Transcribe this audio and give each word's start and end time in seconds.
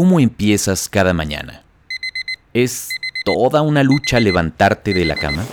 ¿Cómo 0.00 0.18
empiezas 0.18 0.88
cada 0.88 1.12
mañana? 1.12 1.62
¿Es 2.54 2.88
toda 3.26 3.60
una 3.60 3.82
lucha 3.82 4.18
levantarte 4.18 4.94
de 4.94 5.04
la 5.04 5.14
cama? 5.14 5.44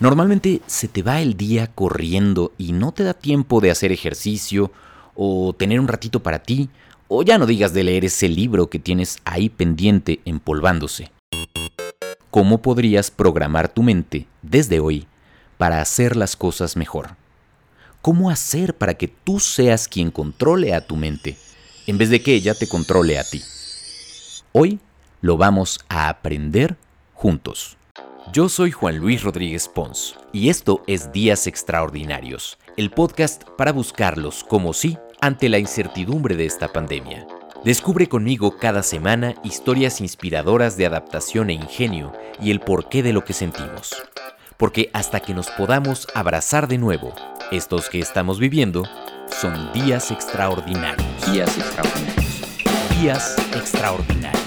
Normalmente 0.00 0.60
se 0.66 0.86
te 0.86 1.02
va 1.02 1.22
el 1.22 1.34
día 1.38 1.68
corriendo 1.68 2.52
y 2.58 2.72
no 2.72 2.92
te 2.92 3.04
da 3.04 3.14
tiempo 3.14 3.62
de 3.62 3.70
hacer 3.70 3.90
ejercicio 3.90 4.70
o 5.14 5.54
tener 5.54 5.80
un 5.80 5.88
ratito 5.88 6.22
para 6.22 6.40
ti, 6.40 6.68
o 7.08 7.22
ya 7.22 7.38
no 7.38 7.46
digas 7.46 7.72
de 7.72 7.84
leer 7.84 8.04
ese 8.04 8.28
libro 8.28 8.68
que 8.68 8.78
tienes 8.78 9.16
ahí 9.24 9.48
pendiente 9.48 10.20
empolvándose. 10.26 11.10
¿Cómo 12.30 12.60
podrías 12.60 13.10
programar 13.10 13.72
tu 13.72 13.82
mente 13.82 14.26
desde 14.42 14.78
hoy 14.78 15.06
para 15.56 15.80
hacer 15.80 16.16
las 16.16 16.36
cosas 16.36 16.76
mejor? 16.76 17.16
¿Cómo 18.02 18.30
hacer 18.30 18.74
para 18.74 18.94
que 18.94 19.08
tú 19.08 19.40
seas 19.40 19.88
quien 19.88 20.10
controle 20.10 20.74
a 20.74 20.86
tu 20.86 20.96
mente 20.96 21.36
en 21.86 21.98
vez 21.98 22.10
de 22.10 22.22
que 22.22 22.34
ella 22.34 22.54
te 22.54 22.68
controle 22.68 23.18
a 23.18 23.24
ti? 23.24 23.42
Hoy 24.52 24.78
lo 25.20 25.36
vamos 25.36 25.80
a 25.88 26.08
aprender 26.08 26.76
juntos. 27.14 27.76
Yo 28.32 28.48
soy 28.48 28.70
Juan 28.70 28.98
Luis 28.98 29.22
Rodríguez 29.22 29.68
Pons 29.68 30.16
y 30.32 30.48
esto 30.48 30.82
es 30.86 31.12
Días 31.12 31.46
Extraordinarios, 31.46 32.58
el 32.76 32.90
podcast 32.90 33.44
para 33.56 33.72
buscarlos 33.72 34.44
como 34.44 34.72
sí 34.72 34.98
ante 35.20 35.48
la 35.48 35.58
incertidumbre 35.58 36.36
de 36.36 36.46
esta 36.46 36.72
pandemia. 36.72 37.26
Descubre 37.64 38.08
conmigo 38.08 38.58
cada 38.58 38.82
semana 38.82 39.34
historias 39.42 40.02
inspiradoras 40.02 40.76
de 40.76 40.84
adaptación 40.84 41.48
e 41.48 41.54
ingenio 41.54 42.12
y 42.38 42.50
el 42.50 42.60
porqué 42.60 43.02
de 43.02 43.14
lo 43.14 43.24
que 43.24 43.32
sentimos. 43.32 43.94
Porque 44.56 44.90
hasta 44.92 45.20
que 45.20 45.34
nos 45.34 45.50
podamos 45.50 46.06
abrazar 46.14 46.68
de 46.68 46.78
nuevo, 46.78 47.14
estos 47.50 47.88
que 47.88 47.98
estamos 47.98 48.38
viviendo 48.38 48.84
son 49.28 49.72
días 49.72 50.10
extraordinarios. 50.10 51.32
Días 51.32 51.56
extraordinarios. 51.58 52.44
Días 53.00 53.36
extraordinarios. 53.54 54.43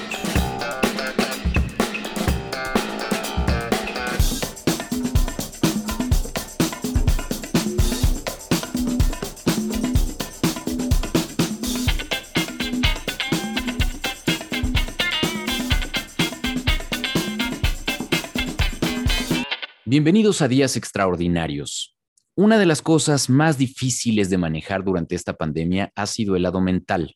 Bienvenidos 19.98 20.44
a 20.44 20.48
Días 20.48 20.78
Extraordinarios. 20.78 21.98
Una 22.36 22.60
de 22.60 22.68
las 22.68 22.84
cosas 22.84 23.32
más 23.32 23.58
difíciles 23.58 24.30
de 24.30 24.38
manejar 24.38 24.84
durante 24.84 25.16
esta 25.16 25.34
pandemia 25.34 25.92
ha 25.96 26.06
sido 26.06 26.36
el 26.36 26.44
lado 26.44 26.62
mental. 26.62 27.16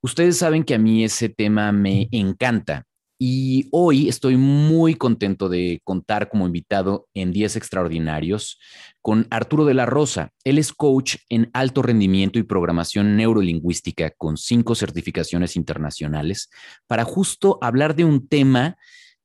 Ustedes 0.00 0.38
saben 0.38 0.64
que 0.64 0.72
a 0.72 0.78
mí 0.78 1.04
ese 1.04 1.28
tema 1.28 1.72
me 1.72 2.08
encanta 2.10 2.86
y 3.18 3.68
hoy 3.70 4.08
estoy 4.08 4.38
muy 4.38 4.94
contento 4.94 5.50
de 5.50 5.82
contar 5.84 6.30
como 6.30 6.46
invitado 6.46 7.06
en 7.12 7.32
Días 7.32 7.54
Extraordinarios 7.54 8.58
con 9.02 9.26
Arturo 9.28 9.66
de 9.66 9.74
la 9.74 9.84
Rosa. 9.84 10.30
Él 10.42 10.56
es 10.56 10.72
coach 10.72 11.16
en 11.28 11.50
alto 11.52 11.82
rendimiento 11.82 12.38
y 12.38 12.44
programación 12.44 13.14
neurolingüística 13.18 14.10
con 14.16 14.38
cinco 14.38 14.74
certificaciones 14.74 15.54
internacionales 15.54 16.48
para 16.86 17.04
justo 17.04 17.58
hablar 17.60 17.94
de 17.94 18.06
un 18.06 18.26
tema 18.26 18.78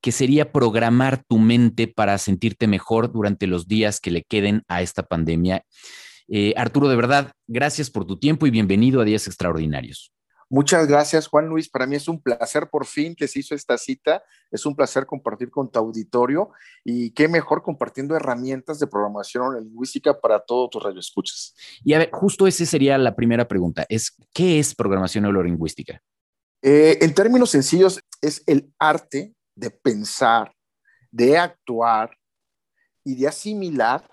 que 0.06 0.12
sería 0.12 0.52
programar 0.52 1.24
tu 1.28 1.40
mente 1.40 1.88
para 1.88 2.20
sentirte 2.20 2.68
mejor 2.68 3.12
durante 3.12 3.48
los 3.48 3.68
días 3.68 4.00
que 4.00 4.12
le 4.12 4.22
queden 4.22 4.62
a 4.68 4.84
esta 4.84 5.02
pandemia. 5.02 5.66
Eh, 6.28 6.54
Arturo, 6.58 6.88
de 6.90 6.96
verdad, 6.96 7.32
gracias 7.48 7.90
por 7.90 8.06
tu 8.06 8.20
tiempo 8.20 8.46
y 8.46 8.52
bienvenido 8.52 9.02
a 9.02 9.04
Días 9.04 9.26
Extraordinarios. 9.26 10.14
Muchas 10.48 10.88
gracias, 10.88 11.26
Juan 11.26 11.48
Luis. 11.48 11.70
Para 11.70 11.88
mí 11.88 11.96
es 11.96 12.08
un 12.08 12.22
placer 12.22 12.70
por 12.70 12.86
fin 12.86 13.16
que 13.16 13.28
se 13.28 13.40
hizo 13.40 13.56
esta 13.56 13.80
cita. 13.80 14.22
Es 14.52 14.68
un 14.68 14.76
placer 14.76 15.08
compartir 15.08 15.50
con 15.50 15.72
tu 15.72 15.80
auditorio 15.80 16.52
y 16.84 17.10
qué 17.10 17.28
mejor 17.28 17.64
compartiendo 17.64 18.16
herramientas 18.16 18.78
de 18.78 18.86
programación 18.86 19.60
lingüística 19.60 20.22
para 20.22 20.40
todos 20.40 20.70
tus 20.70 20.84
radioescuchas. 20.84 21.56
Y 21.84 21.94
a 21.94 21.98
ver, 21.98 22.12
justo 22.12 22.46
esa 22.46 22.64
sería 22.68 23.00
la 23.00 23.16
primera 23.16 23.48
pregunta. 23.48 23.88
Es, 23.90 24.16
¿qué 24.32 24.60
es 24.60 24.76
programación 24.76 25.24
neurolingüística? 25.24 26.00
Eh, 26.62 27.00
en 27.02 27.16
términos 27.16 27.50
sencillos, 27.50 28.00
es 28.22 28.44
el 28.46 28.72
arte 28.78 29.34
de 29.56 29.72
pensar, 29.72 30.54
de 31.12 31.38
actuar 31.38 32.18
y 33.04 33.16
de 33.16 33.28
asimilar 33.28 34.10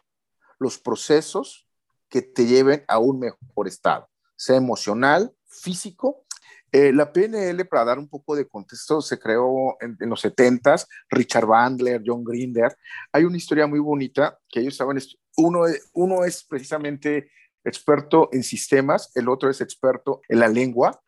los 0.58 0.78
procesos 0.78 1.66
que 2.08 2.22
te 2.22 2.46
lleven 2.46 2.84
a 2.88 2.98
un 2.98 3.18
mejor 3.18 3.66
estado, 3.66 4.08
sea 4.36 4.56
emocional, 4.56 5.34
físico. 5.46 6.24
Eh, 6.70 6.92
la 6.92 7.12
PNL, 7.12 7.66
para 7.66 7.84
dar 7.84 7.98
un 7.98 8.08
poco 8.08 8.34
de 8.34 8.48
contexto, 8.48 9.02
se 9.02 9.18
creó 9.18 9.76
en, 9.80 9.96
los 10.00 10.20
70 10.20 10.76
Richard 11.10 11.46
Bandler, 11.46 12.02
John 12.04 12.24
Grinder. 12.24 12.76
Hay 13.12 13.24
una 13.24 13.36
historia 13.36 13.66
muy 13.66 13.78
bonita 13.78 14.38
que 14.48 14.60
ellos 14.60 14.76
saben, 14.76 14.98
uno, 15.36 15.64
uno 15.92 16.24
es 16.24 16.44
precisamente 16.44 17.30
experto 17.64 18.28
en 18.32 18.42
sistemas, 18.42 19.10
el 19.14 19.28
otro 19.28 19.50
es 19.50 19.60
experto 19.60 20.20
en 20.28 20.40
la 20.40 20.48
lengua, 20.48 21.01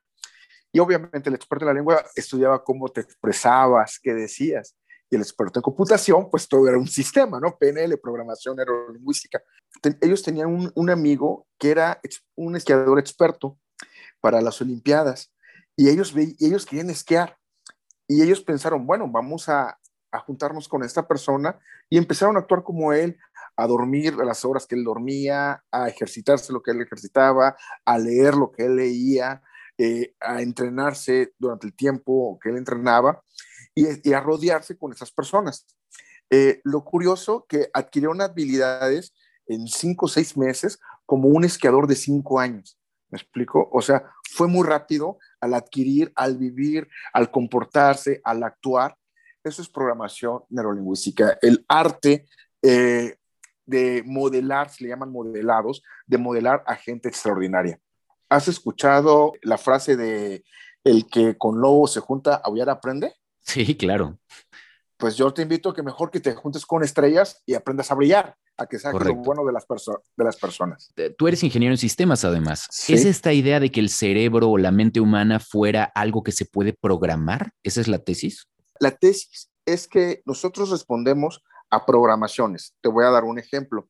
y 0.75 0.81
obviamente 0.81 1.29
el 1.29 1.37
experto 1.37 1.65
en 1.65 1.69
la 1.69 1.75
lengua 1.75 2.05
estudiaba 2.17 2.65
cómo 2.65 2.89
te 2.89 3.01
expresabas, 3.01 4.01
qué 4.03 4.13
decías. 4.13 4.77
Y 5.09 5.15
el 5.15 5.23
experto 5.23 5.61
en 5.61 5.63
computación, 5.63 6.29
pues 6.29 6.49
todo 6.49 6.67
era 6.67 6.77
un 6.77 6.89
sistema, 6.89 7.39
¿no? 7.39 7.57
PNL, 7.57 7.97
programación 7.99 8.57
neurolingüística. 8.57 9.41
ellos 10.01 10.25
tenían 10.25 10.49
un, 10.49 10.73
un, 10.75 10.91
amigo 10.91 11.47
que 11.61 11.71
era 11.71 12.01
un 12.35 12.57
esquiador 12.57 12.99
experto 12.99 13.57
para 14.21 14.41
las 14.41 14.61
Olimpiadas 14.61 15.33
y 15.77 15.91
ellos, 15.91 16.13
y 16.17 16.45
ellos 16.45 16.67
querían 16.67 16.91
esquiar. 16.91 17.39
Y 18.09 18.23
ellos 18.23 18.41
pensaron, 18.41 18.85
bueno, 18.85 19.09
vamos 19.09 19.49
a, 19.49 19.79
a 20.11 20.19
juntarnos 20.19 20.67
con 20.67 20.83
esta 20.83 21.07
persona 21.07 21.57
y 21.89 21.99
empezaron 21.99 22.35
a 22.35 22.41
actuar 22.41 22.65
como 22.65 22.93
él, 22.93 23.17
a 23.55 23.69
dormir 23.69 24.15
a 24.21 24.25
las 24.25 24.45
horas 24.45 24.67
que 24.67 24.75
él 24.75 24.83
dormía, 24.83 25.63
a 25.71 25.89
ejercitarse 25.89 26.53
lo 26.53 26.65
que 26.65 26.73
él 26.73 26.81
ejercitaba, 26.81 27.57
a 27.85 27.97
leer 27.97 28.35
lo 28.35 28.51
que 28.51 28.65
él 28.65 28.75
leía, 28.75 29.41
eh, 29.79 30.15
a 30.21 30.41
entrenarse 30.41 31.33
durante 31.39 31.67
el 31.67 31.75
tiempo 31.75 32.39
que 32.41 32.51
él 32.51 32.57
entrenaba 32.57 33.23
y, 33.75 34.13
a 34.13 34.21
rodearse 34.21 34.79
con 34.79 34.93
esas 34.93 35.11
personas. 35.11 35.67
Eh, 36.31 36.61
lo 36.65 36.85
curioso 36.85 37.45
que 37.49 37.71
adquirieron 37.73 38.21
habilidades 38.21 39.15
en 39.47 39.67
cinco 39.67 40.07
o 40.07 40.09
seis 40.09 40.37
meses 40.37 40.79
como 41.07 41.29
un 41.29 41.45
esquiador 41.45 41.87
de 41.87 41.97
cinco 41.97 42.39
años. 42.39 42.79
¿Me 43.11 43.19
explico? 43.19 43.69
O 43.73 43.83
sea, 43.83 44.11
fue 44.31 44.49
muy 44.49 44.67
rápido 44.67 45.19
al 45.41 45.55
adquirir, 45.55 46.13
al 46.17 46.37
vivir, 46.37 46.89
al 47.13 47.31
comportarse, 47.31 48.21
al 48.25 48.43
actuar. 48.43 48.97
Eso 49.43 49.63
es 49.63 49.69
programación 49.69 50.43
neurolingüística. 50.49 51.39
El 51.43 51.65
arte 51.69 52.27
eh, 52.63 53.17
de 53.67 54.03
modelar, 54.07 54.71
se 54.71 54.85
le 54.85 54.91
llaman 54.91 55.13
modelados, 55.13 55.83
de 56.07 56.19
modelar 56.19 56.63
a 56.67 56.77
gente 56.77 57.09
extraordinaria. 57.09 57.79
¿Has 58.35 58.49
escuchado 58.49 59.35
la 59.43 59.59
frase 59.59 59.97
de 59.97 60.45
el 60.83 61.07
que 61.07 61.39
con 61.39 61.61
lobo 61.61 61.87
se 61.87 62.01
junta, 62.01 62.35
aullar 62.35 62.69
aprende? 62.69 63.15
Sí, 63.39 63.77
claro. 63.77 64.19
Pues 64.97 65.15
yo 65.15 65.33
te 65.33 65.43
invito 65.43 65.71
a 65.71 65.75
que 65.75 65.85
mejor 65.85 66.11
que 66.11 66.19
te 66.19 66.35
juntes 66.35 66.67
con 66.67 66.83
estrellas 66.83 67.45
y 67.47 67.55
aprendas 67.55 67.93
a 67.93 67.95
brillar, 67.95 68.37
a 68.57 68.67
que 68.67 68.81
saques 68.81 69.07
lo 69.07 69.15
bueno 69.15 69.45
de 69.45 69.53
las, 69.53 69.65
de 69.69 70.25
las 70.25 70.37
personas. 70.37 70.93
Tú 71.17 71.29
eres 71.29 71.45
ingeniero 71.45 71.75
en 71.75 71.79
sistemas, 71.79 72.25
además. 72.25 72.67
¿Es 72.89 73.05
esta 73.05 73.33
idea 73.33 73.61
de 73.61 73.71
que 73.71 73.79
el 73.79 73.89
cerebro 73.89 74.51
o 74.51 74.59
la 74.59 74.73
mente 74.73 74.99
humana 74.99 75.39
fuera 75.39 75.85
algo 75.85 76.25
que 76.25 76.33
se 76.33 76.45
puede 76.45 76.73
programar? 76.73 77.53
¿Esa 77.63 77.83
es 77.83 77.87
la 77.87 78.01
tesis? 78.01 78.49
La 78.81 78.91
tesis 78.91 79.49
es 79.65 79.87
que 79.87 80.23
nosotros 80.25 80.71
respondemos 80.71 81.41
a 81.71 81.87
programaciones. 81.87 82.75
Te 82.81 82.89
voy 82.89 83.05
a 83.05 83.11
dar 83.11 83.23
un 83.23 83.39
ejemplo 83.39 83.89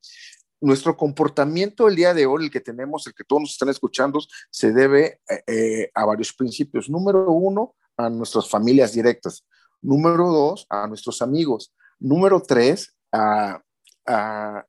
nuestro 0.64 0.96
comportamiento 0.96 1.88
el 1.88 1.96
día 1.96 2.14
de 2.14 2.26
hoy, 2.26 2.44
el 2.44 2.50
que 2.50 2.60
tenemos, 2.60 3.06
el 3.06 3.14
que 3.14 3.24
todos 3.24 3.42
nos 3.42 3.50
están 3.52 3.68
escuchando, 3.68 4.20
se 4.50 4.72
debe 4.72 5.20
eh, 5.28 5.42
eh, 5.46 5.90
a 5.94 6.04
varios 6.06 6.32
principios. 6.32 6.88
Número 6.88 7.30
uno, 7.30 7.74
a 7.96 8.08
nuestras 8.08 8.48
familias 8.48 8.92
directas. 8.92 9.44
Número 9.82 10.30
dos, 10.30 10.66
a 10.70 10.86
nuestros 10.86 11.20
amigos. 11.20 11.74
Número 12.00 12.40
tres, 12.40 12.96
a, 13.12 13.60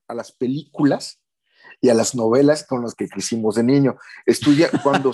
las 0.08 0.32
películas 0.32 1.20
y 1.82 1.90
a 1.90 1.94
las 1.94 2.16
novelas 2.16 2.66
con 2.66 2.84
las 2.84 2.94
que 2.94 3.08
crecimos 3.08 3.56
de 3.56 3.64
niño. 3.64 3.98
Estudia, 4.26 4.70
cuando 4.84 5.12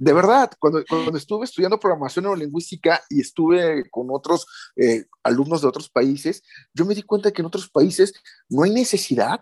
de 0.00 0.12
verdad, 0.12 0.50
cuando, 0.58 0.84
cuando 0.86 1.16
estuve 1.16 1.44
estudiando 1.44 1.80
programación 1.80 2.24
neurolingüística 2.24 3.02
y 3.08 3.20
estuve 3.20 3.88
con 3.90 4.08
otros 4.10 4.46
eh, 4.76 5.06
alumnos 5.22 5.62
de 5.62 5.68
otros 5.68 5.88
países, 5.88 6.42
yo 6.74 6.84
me 6.84 6.94
di 6.94 7.02
cuenta 7.02 7.32
que 7.32 7.42
en 7.42 7.46
otros 7.46 7.70
países 7.70 8.12
no 8.48 8.62
hay 8.62 8.70
necesidad 8.70 9.40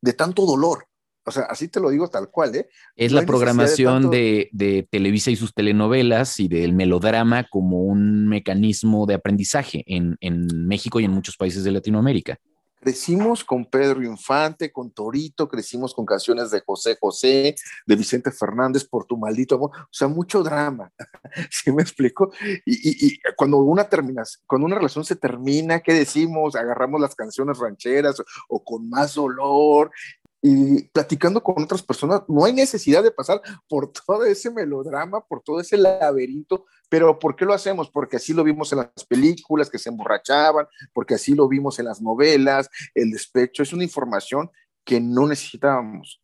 de 0.00 0.12
tanto 0.12 0.46
dolor. 0.46 0.84
O 1.24 1.30
sea, 1.30 1.42
así 1.44 1.68
te 1.68 1.78
lo 1.78 1.90
digo 1.90 2.08
tal 2.08 2.30
cual, 2.30 2.56
¿eh? 2.56 2.68
Es 2.96 3.12
la 3.12 3.26
programación 3.26 4.10
de, 4.10 4.88
Televisa 4.90 5.30
y 5.30 5.36
sus 5.36 5.52
telenovelas 5.52 6.40
y 6.40 6.48
del 6.48 6.72
melodrama 6.72 7.46
como 7.50 7.82
un 7.82 8.26
mecanismo 8.26 9.04
de 9.04 9.14
aprendizaje 9.14 9.84
en, 9.86 10.16
México 10.66 11.00
y 11.00 11.04
en 11.04 11.10
muchos 11.10 11.36
países 11.36 11.64
de 11.64 11.72
Latinoamérica. 11.72 12.38
Crecimos 12.80 13.44
con 13.44 13.64
Pedro 13.64 14.02
Infante, 14.02 14.70
con 14.70 14.90
Torito, 14.90 15.48
crecimos 15.48 15.92
con 15.94 16.06
canciones 16.06 16.50
de 16.50 16.60
José 16.60 16.96
José, 17.00 17.54
de 17.86 17.96
Vicente 17.96 18.30
Fernández, 18.30 18.84
por 18.84 19.04
tu 19.04 19.16
maldito 19.16 19.56
amor, 19.56 19.70
o 19.74 19.88
sea, 19.90 20.08
mucho 20.08 20.42
drama, 20.42 20.92
¿sí 21.50 21.72
me 21.72 21.82
explico? 21.82 22.32
Y, 22.64 23.18
cuando 23.36 23.58
una 23.58 23.88
termina, 23.88 24.22
cuando 24.46 24.66
una 24.66 24.76
relación 24.76 25.04
se 25.04 25.16
termina, 25.16 25.80
¿qué 25.80 25.92
decimos? 25.92 26.54
Agarramos 26.54 27.00
las 27.00 27.14
canciones 27.14 27.58
rancheras 27.58 28.22
o 28.48 28.62
con 28.62 28.88
más 28.88 29.14
dolor 29.14 29.90
y 30.40 30.84
platicando 30.84 31.42
con 31.42 31.62
otras 31.62 31.82
personas, 31.82 32.22
no 32.28 32.44
hay 32.44 32.52
necesidad 32.52 33.02
de 33.02 33.10
pasar 33.10 33.40
por 33.68 33.92
todo 34.06 34.24
ese 34.24 34.50
melodrama, 34.50 35.20
por 35.20 35.42
todo 35.42 35.60
ese 35.60 35.76
laberinto, 35.76 36.66
pero 36.88 37.18
¿por 37.18 37.36
qué 37.36 37.44
lo 37.44 37.52
hacemos? 37.52 37.90
Porque 37.90 38.16
así 38.16 38.32
lo 38.32 38.44
vimos 38.44 38.72
en 38.72 38.78
las 38.78 39.04
películas 39.08 39.68
que 39.68 39.78
se 39.78 39.88
emborrachaban, 39.88 40.66
porque 40.92 41.14
así 41.14 41.34
lo 41.34 41.48
vimos 41.48 41.78
en 41.78 41.86
las 41.86 42.00
novelas, 42.00 42.70
el 42.94 43.10
despecho, 43.10 43.62
es 43.62 43.72
una 43.72 43.84
información 43.84 44.50
que 44.84 45.00
no 45.00 45.26
necesitábamos. 45.26 46.20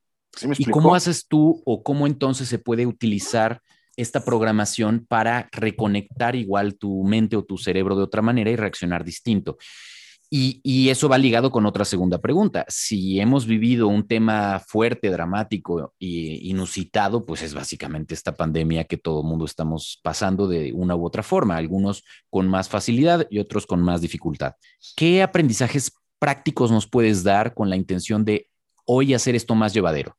¿Y 0.58 0.64
cómo 0.66 0.94
haces 0.94 1.26
tú 1.28 1.62
o 1.64 1.82
cómo 1.82 2.06
entonces 2.06 2.48
se 2.48 2.58
puede 2.58 2.86
utilizar 2.86 3.62
esta 3.96 4.24
programación 4.24 5.06
para 5.06 5.48
reconectar 5.52 6.34
igual 6.34 6.76
tu 6.76 7.04
mente 7.04 7.36
o 7.36 7.44
tu 7.44 7.56
cerebro 7.56 7.94
de 7.94 8.02
otra 8.02 8.22
manera 8.22 8.50
y 8.50 8.56
reaccionar 8.56 9.04
distinto? 9.04 9.58
Y, 10.36 10.90
eso 10.90 11.08
va 11.08 11.16
ligado 11.16 11.52
con 11.52 11.64
otra 11.64 11.84
segunda 11.84 12.18
pregunta. 12.18 12.64
Si 12.66 13.20
hemos 13.20 13.46
vivido 13.46 13.86
un 13.86 14.08
tema 14.08 14.58
fuerte, 14.58 15.08
dramático 15.08 15.94
e 16.00 16.40
inusitado, 16.42 17.24
pues 17.24 17.42
es 17.42 17.54
básicamente 17.54 18.14
esta 18.14 18.34
pandemia 18.34 18.82
que 18.82 18.96
todo 18.96 19.20
el 19.20 19.28
mundo 19.28 19.44
estamos 19.44 20.00
pasando 20.02 20.48
de 20.48 20.72
una 20.72 20.96
u 20.96 21.06
otra 21.06 21.22
forma, 21.22 21.56
algunos 21.56 22.02
con 22.30 22.48
más 22.48 22.68
facilidad 22.68 23.28
y 23.30 23.38
otros 23.38 23.64
con 23.64 23.80
más 23.80 24.00
dificultad. 24.00 24.54
¿Qué 24.96 25.22
aprendizajes 25.22 25.92
prácticos 26.18 26.72
nos 26.72 26.88
puedes 26.88 27.22
dar 27.22 27.54
con 27.54 27.70
la 27.70 27.76
intención 27.76 28.24
de 28.24 28.50
hoy 28.86 29.14
hacer 29.14 29.36
esto 29.36 29.54
más 29.54 29.72
llevadero? 29.72 30.16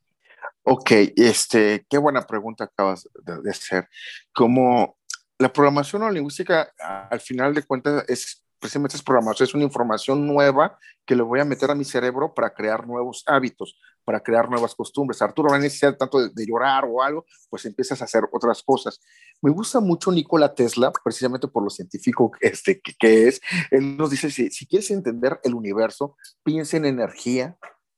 Ok, 0.63 0.91
este, 1.17 1.85
qué 1.89 1.97
buena 1.97 2.25
pregunta 2.25 2.63
acabas 2.63 3.09
de, 3.21 3.51
hacer. 3.51 3.89
Como 4.33 4.97
la 5.37 5.51
programación 5.51 6.13
lingüística, 6.13 6.71
al 7.11 7.19
final 7.19 7.53
de 7.53 7.63
cuentas, 7.63 8.05
es 8.07 8.44
precisamente 8.59 8.95
es 8.95 9.03
programación, 9.03 9.47
es 9.47 9.53
una 9.53 9.63
información 9.63 10.25
nueva 10.25 10.77
que 11.05 11.15
le 11.15 11.23
voy 11.23 11.39
a 11.39 11.45
meter 11.45 11.69
a 11.71 11.75
mi 11.75 11.83
cerebro 11.83 12.33
para 12.33 12.53
crear 12.53 12.87
nuevos 12.87 13.23
hábitos, 13.27 13.77
para 14.03 14.21
crear 14.21 14.49
nuevas 14.49 14.75
costumbres. 14.75 15.21
Arturo 15.21 15.49
va 15.49 15.57
a 15.57 15.59
necesitar 15.59 15.97
tanto 15.97 16.29
de, 16.29 16.45
llorar 16.45 16.85
o 16.85 17.01
algo, 17.01 17.25
pues 17.49 17.65
empiezas 17.65 18.01
a 18.01 18.05
hacer 18.05 18.23
otras 18.31 18.63
cosas. 18.63 18.99
Me 19.41 19.51
gusta 19.51 19.79
mucho 19.79 20.11
Nikola 20.11 20.53
Tesla, 20.53 20.91
precisamente 21.03 21.47
por 21.47 21.63
lo 21.63 21.69
científico 21.69 22.31
este, 22.39 22.81
que, 22.81 23.27
es. 23.27 23.41
Él 23.71 23.97
nos 23.97 24.09
dice, 24.09 24.31
si, 24.31 24.49
si 24.49 24.65
quieres 24.67 24.89
entender 24.91 25.39
el 25.43 25.53
universo, 25.53 26.15
piensa 26.43 26.77
en 26.77 26.85
energía, 26.85 27.57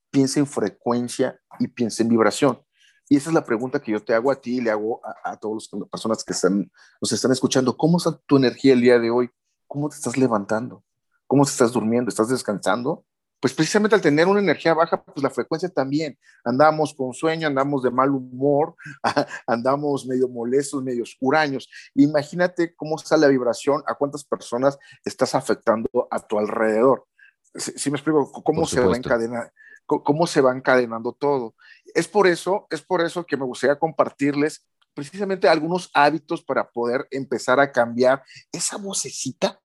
piensa 0.10 0.40
en 0.40 0.48
frecuencia 0.48 1.40
y 1.60 1.68
piensa 1.68 2.04
en 2.04 2.10
vibración. 2.10 2.62
Y 3.10 3.16
esa 3.16 3.30
es 3.30 3.34
la 3.34 3.46
pregunta 3.46 3.82
que 3.82 3.94
yo 3.94 4.04
te 4.04 4.14
hago 4.14 4.32
a 4.32 4.42
ti 4.42 4.58
y 4.58 4.62
le 4.62 4.70
hago 4.70 5.00
a, 5.06 5.32
a 5.32 5.38
todas 5.38 5.70
las 5.72 5.90
personas 5.90 6.24
que 6.26 6.34
están, 6.34 6.70
nos 7.02 7.12
están 7.12 7.32
escuchando. 7.32 7.78
¿Cómo 7.78 7.98
está 7.98 8.18
tu 8.26 8.36
energía 8.36 8.74
el 8.74 8.82
día 8.82 9.00
de 9.00 9.10
hoy? 9.10 9.30
¿Cómo 9.68 9.90
te 9.90 9.96
estás 9.96 10.18
levantando? 10.18 10.84
¿Cómo 11.28 11.44
te 11.44 11.52
estás 11.52 11.72
durmiendo? 11.72 12.10
¿Estás 12.10 12.30
descansando? 12.30 13.06
Pues 13.40 13.54
precisamente 13.54 13.96
al 13.96 14.02
tener 14.02 14.28
una 14.28 14.40
energía 14.40 14.74
baja, 14.74 15.04
pues 15.04 15.22
la 15.22 15.30
frecuencia 15.30 15.70
también. 15.70 16.18
Andamos 16.44 16.96
con 16.96 17.14
sueño, 17.14 17.48
andamos 17.48 17.84
de 17.84 17.92
mal 17.92 18.10
humor, 18.10 18.76
andamos 19.48 20.08
medio 20.08 20.28
molestos, 20.28 20.84
medio 20.84 21.04
huraños. 21.20 21.70
Imagínate 21.94 22.76
cómo 22.76 22.96
está 22.96 23.16
la 23.18 23.28
vibración, 23.28 23.84
a 23.86 23.94
cuántas 23.94 24.24
personas 24.24 24.80
estás 25.06 25.36
afectando 25.36 26.08
a 26.10 26.20
tu 26.20 26.40
alrededor. 26.40 27.06
Si 27.54 27.92
me 27.92 27.98
explico, 27.98 28.32
cómo 28.44 28.66
se 28.66 28.80
va 28.80 28.96
encadenando 28.96 29.52
cómo 29.88 30.28
se 30.28 30.42
va 30.42 30.52
encadenando 30.52 31.14
todo. 31.14 31.56
Es 31.96 32.08
por 32.08 32.28
eso, 32.28 32.68
es 32.70 32.82
por 32.82 33.02
eso 33.02 33.26
que 33.26 33.38
me 33.38 33.46
gustaría 33.46 33.80
compartirles 33.80 34.66
precisamente 34.98 35.48
algunos 35.48 35.92
hábitos 35.94 36.42
para 36.42 36.72
poder 36.72 37.08
empezar 37.12 37.60
a 37.60 37.72
cambiar 37.72 38.24
esa 38.52 38.78
vocecita, 38.78 39.62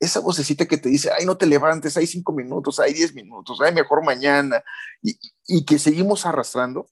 esa 0.00 0.20
vocecita 0.20 0.64
que 0.64 0.78
te 0.78 0.88
dice, 0.88 1.10
ay, 1.14 1.26
no 1.26 1.36
te 1.36 1.44
levantes, 1.44 1.98
hay 1.98 2.06
cinco 2.06 2.32
minutos, 2.32 2.80
hay 2.80 2.94
diez 2.94 3.14
minutos, 3.14 3.58
ay, 3.60 3.74
mejor 3.74 4.02
mañana, 4.02 4.64
y, 5.02 5.66
que 5.66 5.78
seguimos 5.78 6.24
arrastrando. 6.24 6.86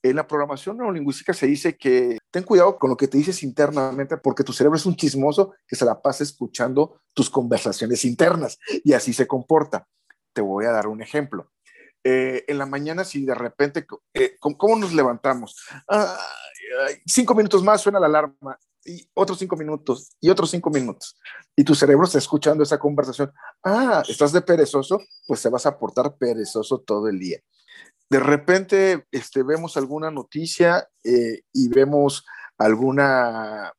En 0.00 0.14
la 0.14 0.28
programación 0.28 0.76
neurolingüística 0.76 1.34
se 1.34 1.48
dice 1.48 1.76
que 1.76 2.18
ten 2.30 2.44
cuidado 2.44 2.78
con 2.78 2.88
lo 2.88 2.96
que 2.96 3.08
te 3.08 3.18
dices 3.18 3.42
internamente 3.42 4.16
porque 4.16 4.44
tu 4.44 4.52
cerebro 4.52 4.76
es 4.76 4.86
un 4.86 4.94
chismoso 4.94 5.54
que 5.66 5.74
se 5.74 5.84
la 5.84 6.00
pasa 6.00 6.22
escuchando 6.22 7.00
tus 7.14 7.28
conversaciones 7.28 8.04
internas 8.04 8.60
y 8.84 8.92
así 8.92 9.12
se 9.12 9.26
comporta. 9.26 9.88
Te 10.32 10.40
voy 10.40 10.66
a 10.66 10.70
dar 10.70 10.86
un 10.86 11.02
ejemplo. 11.02 11.50
Eh, 12.04 12.44
en 12.46 12.58
la 12.58 12.66
mañana, 12.66 13.04
si 13.04 13.24
de 13.24 13.34
repente, 13.34 13.86
eh, 14.14 14.36
¿cómo 14.40 14.76
nos 14.76 14.92
levantamos? 14.92 15.56
cinco 17.06 17.34
minutos 17.34 17.62
más 17.62 17.80
suena 17.80 17.98
la 17.98 18.06
alarma 18.06 18.58
y 18.84 19.08
otros 19.14 19.38
cinco 19.38 19.56
minutos 19.56 20.10
y 20.20 20.30
otros 20.30 20.50
cinco 20.50 20.70
minutos. 20.70 21.18
Y 21.56 21.64
tu 21.64 21.74
cerebro 21.74 22.04
está 22.04 22.18
escuchando 22.18 22.62
esa 22.62 22.78
conversación. 22.78 23.32
Ah, 23.64 24.02
estás 24.08 24.32
de 24.32 24.42
perezoso, 24.42 25.00
pues 25.26 25.42
te 25.42 25.48
vas 25.48 25.66
a 25.66 25.78
portar 25.78 26.16
perezoso 26.16 26.80
todo 26.80 27.08
el 27.08 27.18
día. 27.18 27.38
De 28.10 28.20
repente 28.20 29.06
este, 29.10 29.42
vemos 29.42 29.76
alguna 29.76 30.10
noticia 30.10 30.88
eh, 31.04 31.42
y 31.52 31.68
vemos 31.68 32.24
alguna 32.56 33.72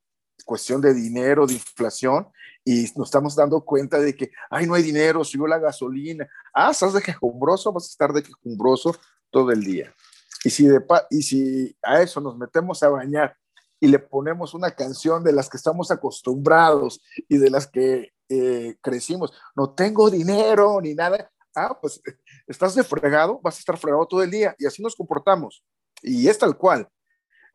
cuestión 0.45 0.81
de 0.81 0.93
dinero, 0.93 1.47
de 1.47 1.53
inflación, 1.53 2.27
y 2.69 2.83
nos 2.95 3.07
estamos 3.07 3.35
dando 3.35 3.61
cuenta 3.61 3.97
de 3.97 4.15
que, 4.15 4.29
ay, 4.47 4.67
no 4.67 4.75
hay 4.75 4.83
dinero, 4.83 5.23
subió 5.23 5.47
la 5.47 5.57
gasolina. 5.57 6.29
Ah, 6.53 6.69
estás 6.69 6.93
de 6.93 7.01
quejumbroso, 7.01 7.73
vas 7.73 7.85
a 7.85 7.89
estar 7.89 8.13
de 8.13 8.21
quejumbroso 8.21 8.95
todo 9.31 9.49
el 9.49 9.63
día. 9.63 9.91
Y 10.43 10.51
si, 10.51 10.67
de, 10.67 10.79
y 11.09 11.23
si 11.23 11.75
a 11.81 11.99
eso 12.03 12.21
nos 12.21 12.37
metemos 12.37 12.83
a 12.83 12.89
bañar 12.89 13.35
y 13.79 13.87
le 13.87 13.97
ponemos 13.97 14.53
una 14.53 14.69
canción 14.69 15.23
de 15.23 15.33
las 15.33 15.49
que 15.49 15.57
estamos 15.57 15.89
acostumbrados 15.89 17.01
y 17.27 17.39
de 17.39 17.49
las 17.49 17.65
que 17.65 18.13
eh, 18.29 18.77
crecimos, 18.81 19.33
no 19.55 19.73
tengo 19.73 20.11
dinero 20.11 20.79
ni 20.79 20.93
nada, 20.93 21.31
ah, 21.55 21.75
pues 21.81 21.99
estás 22.45 22.75
de 22.75 22.83
fregado, 22.83 23.39
vas 23.41 23.55
a 23.55 23.59
estar 23.59 23.79
fregado 23.79 24.05
todo 24.05 24.21
el 24.21 24.29
día 24.29 24.55
y 24.59 24.67
así 24.67 24.83
nos 24.83 24.95
comportamos. 24.95 25.63
Y 26.03 26.27
es 26.27 26.37
tal 26.37 26.55
cual 26.55 26.87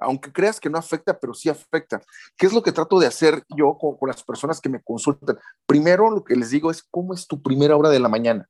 aunque 0.05 0.33
creas 0.33 0.61
que 0.61 0.71
no 0.71 0.79
afecta, 0.79 1.19
pero 1.19 1.35
sí 1.35 1.49
afecta. 1.49 2.01
¿Qué 2.37 2.47
es 2.47 2.53
lo 2.53 2.63
que 2.63 2.73
trato 2.73 2.99
de 2.99 3.07
hacer 3.07 3.43
yo 3.57 3.77
con, 3.79 3.97
las 4.09 4.23
personas 4.23 4.61
que 4.61 4.69
me 4.69 4.83
consultan? 4.83 5.39
Primero, 5.67 6.11
lo 6.11 6.23
que 6.23 6.37
les 6.37 6.51
digo 6.51 6.71
es, 6.71 6.83
¿cómo 6.83 7.15
es 7.15 7.27
tu 7.27 7.43
primera 7.43 7.77
hora 7.77 7.89
de 7.89 8.01
la 8.01 8.09
mañana? 8.09 8.49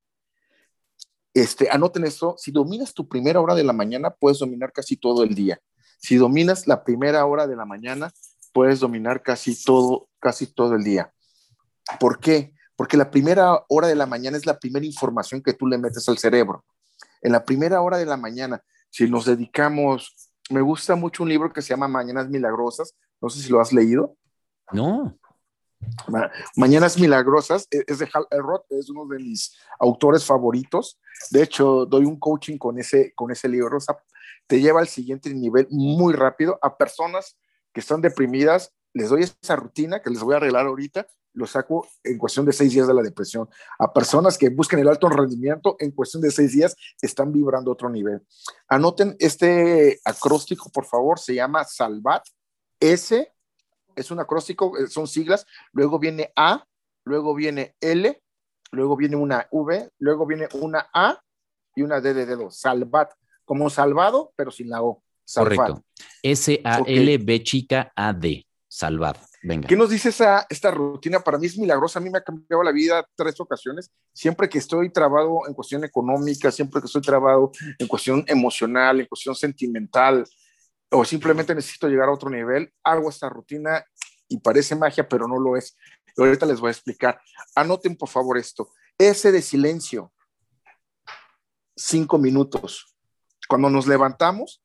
Este, 1.33 1.69
anoten 1.71 2.05
eso, 2.05 2.37
si 2.39 2.53
dominas 2.53 2.95
tu 2.95 3.09
primera 3.09 3.41
hora 3.41 3.55
de 3.55 3.65
la 3.65 3.73
mañana, 3.73 4.11
puedes 4.11 4.39
dominar 4.39 4.73
casi 4.73 4.97
todo 4.97 5.25
el 5.25 5.35
día. 5.35 5.61
Si 5.99 6.17
dominas 6.17 6.67
la 6.67 6.85
primera 6.85 7.25
hora 7.27 7.47
de 7.47 7.57
la 7.57 7.65
mañana, 7.65 8.13
puedes 8.53 8.81
dominar 8.81 9.23
casi 9.23 9.63
todo, 9.65 10.09
casi 10.21 10.47
todo 10.47 10.75
el 10.75 10.85
día. 10.85 11.13
¿Por 11.99 12.21
qué? 12.21 12.55
Porque 12.77 12.97
la 12.97 13.11
primera 13.11 13.65
hora 13.69 13.89
de 13.89 13.95
la 13.95 14.07
mañana 14.07 14.37
es 14.37 14.47
la 14.47 14.59
primera 14.59 14.87
información 14.87 15.43
que 15.43 15.55
tú 15.55 15.67
le 15.67 15.79
metes 15.79 16.09
al 16.09 16.19
cerebro. 16.19 16.65
En 17.21 17.33
la 17.33 17.45
primera 17.45 17.81
hora 17.81 17.99
de 17.99 18.07
la 18.07 18.17
mañana, 18.17 18.63
si 18.91 19.09
nos 19.09 19.25
dedicamos 19.25 20.33
me 20.51 20.61
gusta 20.61 20.95
mucho 20.95 21.23
un 21.23 21.29
libro 21.29 21.53
que 21.53 21.63
se 21.63 21.71
llama 21.71 21.89
Mañanas 21.89 22.29
Milagrosas. 22.29 22.95
No 23.21 23.29
sé 23.31 23.41
si 23.41 23.51
lo 23.51 23.61
has 23.61 23.73
leído. 23.73 24.17
No. 24.73 25.17
Mañanas 26.57 26.99
Milagrosas 26.99 27.67
e, 27.71 27.85
es 27.87 27.99
de 27.99 28.09
Hal 28.13 28.27
Elrod, 28.31 28.63
es 28.71 28.89
uno 28.89 29.07
de 29.07 29.19
mis 29.19 29.57
autores 29.79 30.25
favoritos. 30.25 30.99
De 31.31 31.43
hecho, 31.43 31.87
doy 31.87 32.05
un 32.05 32.19
coaching 32.19 32.59
con 32.59 32.79
ese, 32.79 33.13
con 33.15 33.31
ese 33.31 33.49
libro. 33.49 33.79
te 34.47 34.61
lleva 34.61 34.81
al 34.81 34.89
siguiente 34.89 35.33
nivel 35.33 35.67
muy 35.71 36.15
rápido 36.15 36.59
a 36.63 36.77
personas 36.77 37.37
que 37.73 37.81
están 37.81 38.01
deprimidas. 38.01 38.73
Les 38.93 39.09
doy 39.09 39.23
esa 39.23 39.57
rutina 39.57 40.01
que 40.01 40.11
les 40.11 40.21
voy 40.21 40.35
a 40.35 40.37
arreglar 40.39 40.67
ahorita 40.67 41.07
lo 41.35 41.47
saco 41.47 41.87
en 42.03 42.17
cuestión 42.17 42.47
de 42.47 42.53
seis 42.53 42.73
días 42.73 42.87
de 42.87 42.95
la 42.95 43.03
depresión. 43.03 43.49
A 43.79 43.93
personas 43.93 44.39
que 44.39 44.49
busquen 44.49 44.79
el 44.79 44.89
alto 44.89 45.09
rendimiento, 45.09 45.77
en 45.79 45.91
cuestión 45.91 46.23
de 46.23 46.31
seis 46.31 46.53
días 46.53 46.77
están 47.03 47.33
vibrando 47.33 47.73
otro 47.73 47.91
nivel. 47.91 48.23
Anoten 48.69 49.17
este 49.19 50.01
acróstico, 50.05 50.71
por 50.71 50.87
favor, 50.87 51.19
se 51.19 51.35
llama 51.35 51.65
Salvat. 51.65 52.25
S 52.81 53.33
es 53.97 54.11
un 54.11 54.21
acróstico, 54.21 54.77
eh, 54.79 54.89
son 54.89 55.07
siglas, 55.07 55.47
luego 55.73 55.99
viene 55.99 56.33
A, 56.37 56.67
luego 57.05 57.35
viene 57.35 57.77
L, 57.81 58.23
luego 58.71 58.97
viene 58.97 59.17
una 59.17 59.47
V, 59.51 59.91
luego 59.99 60.27
viene 60.27 60.49
una 60.55 60.89
A 60.93 61.21
y 61.75 61.83
una 61.83 62.01
D 62.01 62.15
de 62.15 62.27
dedo. 62.27 62.51
Salvat, 62.51 63.13
como 63.45 63.71
salvado, 63.71 64.33
pero 64.37 64.51
sin 64.51 64.69
la 64.69 64.83
O. 64.83 65.03
Correcto. 65.35 65.83
S-A-L-B 66.23 67.43
chica 67.43 67.93
A-D. 67.97 68.47
Salvad. 68.69 69.17
Venga. 69.47 69.69
¿Qué 69.69 69.77
nos 69.77 69.91
dice 69.91 70.09
esa, 70.09 70.47
esta 70.49 70.71
rutina? 70.71 71.21
Para 71.21 71.37
mí 71.37 71.47
es 71.47 71.59
milagrosa, 71.59 71.99
a 71.99 72.03
mí 72.03 72.09
me 72.09 72.17
ha 72.17 72.25
cambiado 72.25 72.63
la 72.63 72.73
vida 72.73 73.07
tres 73.15 73.39
ocasiones. 73.39 73.93
Siempre 74.15 74.49
que 74.49 74.57
estoy 74.57 74.91
trabado 74.91 75.43
en 75.47 75.53
cuestión 75.53 75.85
económica, 75.85 76.51
siempre 76.51 76.81
que 76.81 76.87
estoy 76.87 77.03
trabado 77.03 77.53
en 77.79 77.87
cuestión 77.87 78.25
emocional, 78.27 79.01
en 79.01 79.07
cuestión 79.07 79.35
sentimental, 79.35 80.25
o 80.91 81.05
simplemente 81.05 81.55
necesito 81.55 81.89
llegar 81.89 82.09
a 82.09 82.13
otro 82.13 82.31
nivel, 82.31 82.73
hago 82.83 83.11
esta 83.11 83.29
rutina 83.29 83.85
y 84.29 84.39
parece 84.39 84.77
magia, 84.77 85.07
pero 85.07 85.29
no 85.29 85.39
lo 85.39 85.59
es. 85.59 85.77
ahorita 86.17 86.47
les 86.47 86.59
voy 86.59 86.69
a 86.69 86.73
explicar. 86.73 87.21
Anoten 87.55 87.97
por 87.97 88.09
favor 88.09 88.39
esto. 88.39 88.71
Ese 88.97 89.31
de 89.31 89.43
silencio. 89.43 90.11
cinco 91.77 92.17
minutos. 92.17 92.97
Cuando 93.47 93.69
nos 93.69 93.87
levantamos, 93.87 94.64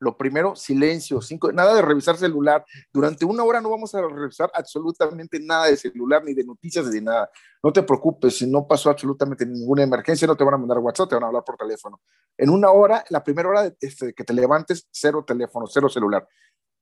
lo 0.00 0.16
primero, 0.16 0.56
silencio, 0.56 1.20
cinco, 1.20 1.52
nada 1.52 1.74
de 1.74 1.82
revisar 1.82 2.16
celular. 2.16 2.64
Durante 2.92 3.26
una 3.26 3.44
hora 3.44 3.60
no 3.60 3.70
vamos 3.70 3.94
a 3.94 4.00
revisar 4.00 4.50
absolutamente 4.54 5.38
nada 5.38 5.66
de 5.66 5.76
celular, 5.76 6.24
ni 6.24 6.32
de 6.32 6.42
noticias, 6.42 6.86
ni 6.86 6.92
de 6.92 7.02
nada. 7.02 7.30
No 7.62 7.70
te 7.70 7.82
preocupes, 7.82 8.38
si 8.38 8.46
no 8.50 8.66
pasó 8.66 8.88
absolutamente 8.88 9.44
ninguna 9.44 9.82
emergencia, 9.82 10.26
no 10.26 10.36
te 10.36 10.42
van 10.42 10.54
a 10.54 10.58
mandar 10.58 10.78
WhatsApp, 10.78 11.10
te 11.10 11.14
van 11.16 11.24
a 11.24 11.26
hablar 11.26 11.44
por 11.44 11.56
teléfono. 11.56 12.00
En 12.38 12.48
una 12.48 12.70
hora, 12.70 13.04
la 13.10 13.22
primera 13.22 13.50
hora 13.50 13.62
de 13.64 13.76
este, 13.78 14.14
que 14.14 14.24
te 14.24 14.32
levantes, 14.32 14.88
cero 14.90 15.22
teléfono, 15.26 15.66
cero 15.66 15.90
celular. 15.90 16.26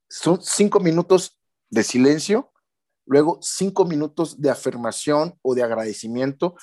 Son 0.08 0.40
cinco 0.40 0.78
minutos 0.78 1.40
de 1.70 1.82
silencio, 1.82 2.52
luego 3.04 3.38
cinco 3.42 3.84
minutos 3.84 4.40
de 4.40 4.50
afirmación 4.50 5.36
o 5.42 5.56
de 5.56 5.64
agradecimiento 5.64 6.54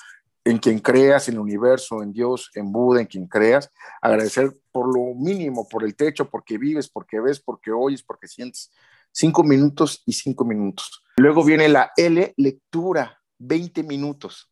en 0.45 0.59
quien 0.59 0.79
creas, 0.79 1.27
en 1.27 1.35
el 1.35 1.39
universo, 1.39 2.03
en 2.03 2.13
Dios, 2.13 2.51
en 2.53 2.71
Buda, 2.71 3.01
en 3.01 3.07
quien 3.07 3.27
creas, 3.27 3.71
agradecer 3.99 4.55
por 4.71 4.93
lo 4.95 5.15
mínimo, 5.15 5.67
por 5.67 5.83
el 5.83 5.95
techo, 5.95 6.29
porque 6.29 6.59
vives, 6.59 6.87
porque 6.87 7.19
ves, 7.19 7.39
porque 7.39 7.71
oyes, 7.71 8.03
porque 8.03 8.27
sientes. 8.27 8.71
Cinco 9.11 9.43
minutos 9.43 10.03
y 10.05 10.13
cinco 10.13 10.45
minutos. 10.45 11.03
Luego 11.17 11.43
viene 11.43 11.67
la 11.67 11.91
L, 11.97 12.33
lectura, 12.37 13.19
20 13.39 13.83
minutos. 13.83 14.51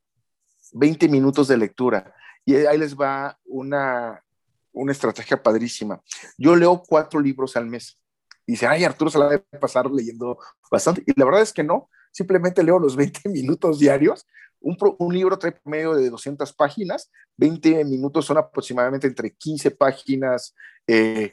20 0.71 1.07
minutos 1.09 1.47
de 1.47 1.57
lectura. 1.57 2.15
Y 2.43 2.55
ahí 2.55 2.77
les 2.77 2.95
va 2.95 3.38
una, 3.45 4.23
una 4.71 4.91
estrategia 4.91 5.41
padrísima. 5.41 6.01
Yo 6.38 6.55
leo 6.55 6.81
cuatro 6.81 7.19
libros 7.19 7.55
al 7.55 7.67
mes. 7.67 8.00
Dice, 8.47 8.65
ay, 8.65 8.83
Arturo 8.83 9.12
se 9.12 9.19
la 9.19 9.29
debe 9.29 9.43
pasar 9.59 9.91
leyendo 9.91 10.39
bastante. 10.71 11.03
Y 11.05 11.17
la 11.19 11.25
verdad 11.25 11.41
es 11.41 11.53
que 11.53 11.63
no. 11.63 11.89
Simplemente 12.12 12.63
leo 12.63 12.79
los 12.79 12.95
20 12.95 13.29
minutos 13.29 13.79
diarios 13.79 14.25
un, 14.63 15.13
libro 15.13 15.38
trae 15.38 15.60
medio 15.65 15.93
de 15.93 16.10
200 16.10 16.53
páginas, 16.53 17.12
20 17.38 17.84
minutos 17.86 18.25
son 18.25 18.38
aproximadamente 18.38 19.08
entre 19.08 19.36
15 19.36 19.72
páginas, 19.72 20.55
eh, 20.88 21.32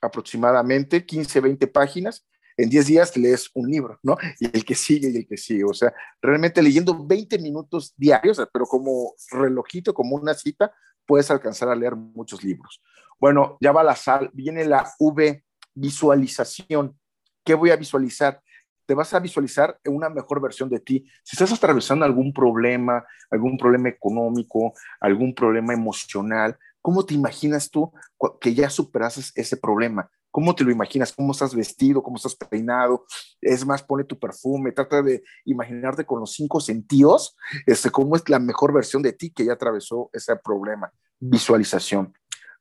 aproximadamente 0.00 1.04
15, 1.04 1.40
20 1.40 1.66
páginas. 1.68 2.26
En 2.56 2.68
10 2.68 2.86
días 2.86 3.16
lees 3.16 3.50
un 3.54 3.70
libro, 3.70 3.98
¿no? 4.02 4.16
Y 4.38 4.44
el 4.46 4.64
que 4.64 4.74
sigue 4.74 5.08
y 5.08 5.16
el 5.16 5.26
que 5.26 5.36
sigue. 5.36 5.64
O 5.64 5.72
sea, 5.72 5.92
realmente 6.20 6.62
leyendo 6.62 7.06
20 7.06 7.38
minutos 7.38 7.94
diarios, 7.96 8.42
pero 8.52 8.66
como 8.66 9.14
relojito, 9.30 9.94
como 9.94 10.16
una 10.16 10.34
cita, 10.34 10.72
puedes 11.06 11.30
alcanzar 11.30 11.68
a 11.68 11.74
leer 11.74 11.96
muchos 11.96 12.44
libros. 12.44 12.82
Bueno, 13.18 13.56
ya 13.60 13.72
va 13.72 13.82
la 13.82 13.96
sal, 13.96 14.30
viene 14.34 14.64
la 14.64 14.90
V, 14.98 15.44
visualización. 15.74 16.98
¿Qué 17.44 17.54
voy 17.54 17.70
a 17.70 17.76
visualizar? 17.76 18.42
Te 18.92 18.96
vas 18.96 19.14
a 19.14 19.20
visualizar 19.20 19.80
en 19.84 19.96
una 19.96 20.10
mejor 20.10 20.38
versión 20.38 20.68
de 20.68 20.78
ti. 20.78 21.06
Si 21.22 21.34
estás 21.34 21.50
atravesando 21.50 22.04
algún 22.04 22.30
problema, 22.30 23.02
algún 23.30 23.56
problema 23.56 23.88
económico, 23.88 24.74
algún 25.00 25.34
problema 25.34 25.72
emocional, 25.72 26.58
¿cómo 26.82 27.06
te 27.06 27.14
imaginas 27.14 27.70
tú 27.70 27.90
que 28.38 28.52
ya 28.52 28.68
superases 28.68 29.32
ese 29.34 29.56
problema? 29.56 30.10
¿Cómo 30.30 30.54
te 30.54 30.62
lo 30.62 30.70
imaginas? 30.70 31.10
¿Cómo 31.14 31.32
estás 31.32 31.54
vestido? 31.54 32.02
¿Cómo 32.02 32.16
estás 32.16 32.36
peinado? 32.36 33.06
Es 33.40 33.64
más, 33.64 33.82
pone 33.82 34.04
tu 34.04 34.18
perfume, 34.18 34.72
trata 34.72 35.00
de 35.00 35.22
imaginarte 35.46 36.04
con 36.04 36.20
los 36.20 36.34
cinco 36.34 36.60
sentidos, 36.60 37.34
este, 37.64 37.88
cómo 37.88 38.16
es 38.16 38.28
la 38.28 38.40
mejor 38.40 38.74
versión 38.74 39.02
de 39.02 39.14
ti 39.14 39.30
que 39.30 39.46
ya 39.46 39.54
atravesó 39.54 40.10
ese 40.12 40.36
problema. 40.36 40.92
Visualización. 41.18 42.12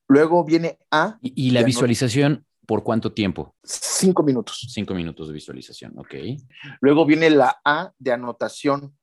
Luego 0.07 0.45
viene 0.45 0.79
A. 0.91 1.17
Y, 1.21 1.51
la 1.51 1.63
visualización, 1.63 2.45
¿Por 2.71 2.85
cuánto 2.85 3.11
tiempo? 3.11 3.53
Cinco 3.65 4.23
minutos. 4.23 4.65
Cinco 4.69 4.93
minutos 4.93 5.27
de 5.27 5.33
visualización, 5.33 5.91
ok. 5.99 6.15
Luego 6.79 7.05
viene 7.05 7.29
la 7.29 7.59
A 7.65 7.91
de 7.99 8.13
anotación. 8.13 8.97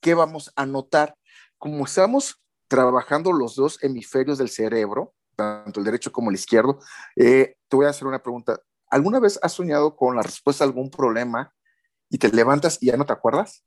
¿Qué 0.00 0.14
vamos 0.14 0.52
a 0.56 0.62
anotar? 0.62 1.14
Como 1.56 1.84
estamos 1.84 2.42
trabajando 2.66 3.32
los 3.32 3.54
dos 3.54 3.78
hemisferios 3.80 4.38
del 4.38 4.48
cerebro, 4.48 5.14
tanto 5.36 5.78
el 5.78 5.86
derecho 5.86 6.10
como 6.10 6.30
el 6.30 6.34
izquierdo, 6.34 6.80
eh, 7.14 7.54
te 7.68 7.76
voy 7.76 7.86
a 7.86 7.90
hacer 7.90 8.08
una 8.08 8.20
pregunta. 8.20 8.60
¿Alguna 8.90 9.20
vez 9.20 9.38
has 9.40 9.52
soñado 9.52 9.94
con 9.94 10.16
la 10.16 10.22
respuesta 10.22 10.64
a 10.64 10.66
algún 10.66 10.90
problema 10.90 11.54
y 12.10 12.18
te 12.18 12.28
levantas 12.28 12.76
y 12.80 12.86
ya 12.86 12.96
no 12.96 13.06
te 13.06 13.12
acuerdas? 13.12 13.64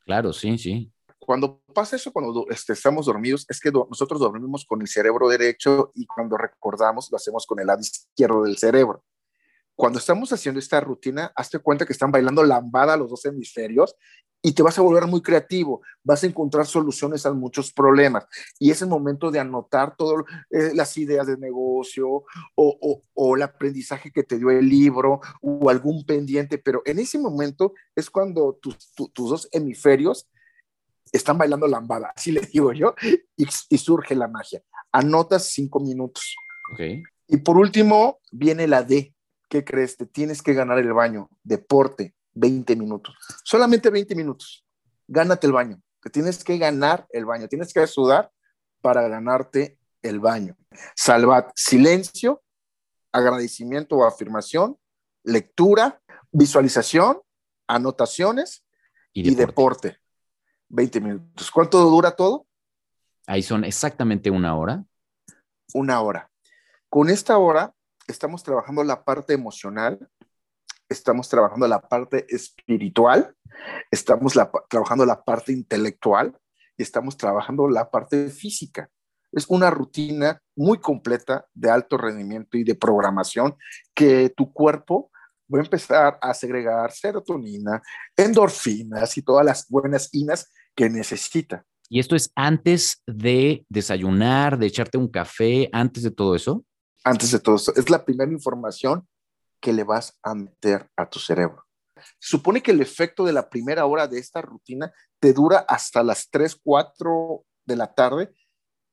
Claro, 0.00 0.34
sí, 0.34 0.58
sí. 0.58 0.92
Cuando 1.24 1.60
pasa 1.72 1.96
eso, 1.96 2.12
cuando 2.12 2.46
este, 2.50 2.74
estamos 2.74 3.06
dormidos, 3.06 3.46
es 3.48 3.60
que 3.60 3.70
nosotros 3.70 4.20
dormimos 4.20 4.64
con 4.66 4.80
el 4.80 4.88
cerebro 4.88 5.28
derecho 5.28 5.90
y 5.94 6.06
cuando 6.06 6.36
recordamos 6.36 7.10
lo 7.10 7.16
hacemos 7.16 7.46
con 7.46 7.60
el 7.60 7.66
lado 7.66 7.80
izquierdo 7.80 8.42
del 8.42 8.58
cerebro. 8.58 9.02
Cuando 9.76 9.98
estamos 9.98 10.32
haciendo 10.32 10.60
esta 10.60 10.80
rutina, 10.80 11.32
hazte 11.34 11.58
cuenta 11.58 11.84
que 11.84 11.92
están 11.92 12.12
bailando 12.12 12.44
lambada 12.44 12.96
los 12.96 13.10
dos 13.10 13.24
hemisferios 13.24 13.96
y 14.40 14.52
te 14.52 14.62
vas 14.62 14.78
a 14.78 14.82
volver 14.82 15.06
muy 15.06 15.22
creativo, 15.22 15.80
vas 16.02 16.22
a 16.22 16.26
encontrar 16.26 16.66
soluciones 16.66 17.24
a 17.24 17.32
muchos 17.32 17.72
problemas 17.72 18.26
y 18.58 18.70
es 18.70 18.82
el 18.82 18.88
momento 18.88 19.30
de 19.30 19.40
anotar 19.40 19.96
todas 19.96 20.24
eh, 20.50 20.72
las 20.74 20.96
ideas 20.98 21.26
de 21.26 21.38
negocio 21.38 22.24
o, 22.54 23.02
o, 23.14 23.36
el 23.36 23.42
aprendizaje 23.42 24.12
que 24.12 24.22
te 24.22 24.36
dio 24.36 24.50
el 24.50 24.68
libro 24.68 25.20
o 25.40 25.70
algún 25.70 26.04
pendiente, 26.04 26.58
pero 26.58 26.82
en 26.84 26.98
ese 26.98 27.18
momento 27.18 27.72
es 27.96 28.10
cuando 28.10 28.58
tus, 28.60 28.92
tus 28.92 29.30
dos 29.30 29.48
hemisferios 29.50 30.28
están 31.16 31.38
bailando 31.38 31.66
lambada, 31.66 32.12
así 32.14 32.32
le 32.32 32.40
digo 32.40 32.72
yo, 32.72 32.94
y, 33.36 33.78
surge 33.78 34.14
la 34.14 34.28
magia. 34.28 34.62
Anotas 34.92 35.46
cinco 35.48 35.80
minutos. 35.80 36.36
Y 37.26 37.36
por 37.38 37.56
último, 37.56 38.20
viene 38.30 38.66
la 38.66 38.82
D. 38.82 39.14
¿Qué 39.48 39.64
crees? 39.64 39.96
Te 39.96 40.06
tienes 40.06 40.42
que 40.42 40.54
ganar 40.54 40.78
el 40.78 40.92
baño. 40.92 41.28
Deporte, 41.42 42.14
20 42.34 42.76
minutos. 42.76 43.14
Solamente 43.44 43.90
20 43.90 44.14
minutos. 44.14 44.64
Gánate 45.06 45.46
el 45.46 45.52
baño. 45.52 45.80
Te 46.02 46.10
tienes 46.10 46.42
que 46.42 46.58
ganar 46.58 47.06
el 47.10 47.24
baño. 47.24 47.48
Tienes 47.48 47.72
que 47.72 47.86
sudar 47.86 48.30
para 48.80 49.08
ganarte 49.08 49.78
el 50.02 50.20
baño. 50.20 50.56
Salvad 50.94 51.46
silencio, 51.54 52.42
agradecimiento 53.12 53.96
o 53.96 54.04
afirmación, 54.04 54.76
lectura, 55.22 56.00
visualización, 56.32 57.20
anotaciones 57.66 58.64
y 59.12 59.34
deporte. 59.34 59.98
20 60.68 61.00
minutos. 61.00 61.50
¿Cuánto 61.50 61.78
dura 61.82 62.12
todo? 62.12 62.46
Ahí 63.26 63.42
son 63.42 63.64
exactamente 63.64 64.30
una 64.30 64.56
hora. 64.56 64.84
Una 65.72 66.00
hora. 66.00 66.30
Con 66.88 67.10
esta 67.10 67.38
hora 67.38 67.74
estamos 68.06 68.42
trabajando 68.42 68.84
la 68.84 69.04
parte 69.04 69.32
emocional, 69.34 70.08
estamos 70.88 71.28
trabajando 71.28 71.66
la 71.66 71.80
parte 71.80 72.26
espiritual, 72.28 73.34
estamos 73.90 74.38
trabajando 74.68 75.06
la 75.06 75.24
parte 75.24 75.52
intelectual 75.52 76.38
y 76.76 76.82
estamos 76.82 77.16
trabajando 77.16 77.68
la 77.68 77.90
parte 77.90 78.28
física. 78.28 78.90
Es 79.32 79.46
una 79.48 79.70
rutina 79.70 80.40
muy 80.54 80.78
completa 80.78 81.46
de 81.54 81.70
alto 81.70 81.96
rendimiento 81.96 82.56
y 82.56 82.64
de 82.64 82.76
programación 82.76 83.56
que 83.94 84.30
tu 84.30 84.52
cuerpo 84.52 85.10
va 85.52 85.58
a 85.58 85.62
empezar 85.62 86.18
a 86.20 86.34
segregar 86.34 86.92
serotonina, 86.92 87.82
endorfinas 88.16 89.16
y 89.16 89.22
todas 89.22 89.44
las 89.44 89.68
buenas 89.68 90.08
inas 90.12 90.50
que 90.74 90.88
necesita. 90.88 91.64
¿Y 91.88 92.00
esto 92.00 92.16
es 92.16 92.30
antes 92.34 93.02
de 93.06 93.64
desayunar, 93.68 94.58
de 94.58 94.66
echarte 94.66 94.98
un 94.98 95.08
café, 95.08 95.68
antes 95.72 96.02
de 96.02 96.10
todo 96.10 96.34
eso? 96.34 96.64
Antes 97.04 97.30
de 97.30 97.38
todo 97.38 97.56
eso. 97.56 97.72
Es 97.76 97.90
la 97.90 98.04
primera 98.04 98.32
información 98.32 99.06
que 99.60 99.72
le 99.72 99.84
vas 99.84 100.18
a 100.22 100.34
meter 100.34 100.88
a 100.96 101.08
tu 101.08 101.18
cerebro. 101.18 101.64
Supone 102.18 102.62
que 102.62 102.70
el 102.70 102.80
efecto 102.80 103.24
de 103.24 103.32
la 103.32 103.48
primera 103.48 103.86
hora 103.86 104.06
de 104.06 104.18
esta 104.18 104.42
rutina 104.42 104.92
te 105.20 105.32
dura 105.32 105.64
hasta 105.68 106.02
las 106.02 106.28
3, 106.30 106.60
4 106.62 107.44
de 107.66 107.76
la 107.76 107.94
tarde, 107.94 108.34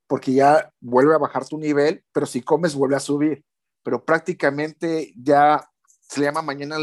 porque 0.07 0.33
ya 0.33 0.71
vuelve 0.79 1.15
a 1.15 1.17
bajar 1.17 1.45
tu 1.47 1.57
nivel, 1.57 2.03
pero 2.11 2.25
si 2.25 2.41
comes 2.41 2.75
vuelve 2.75 2.95
a 2.95 2.99
subir. 2.99 3.43
Pero 3.83 4.03
prácticamente 4.05 5.13
ya 5.15 5.67
se 6.11 6.19
le 6.19 6.25
llama 6.25 6.41
mañana 6.41 6.75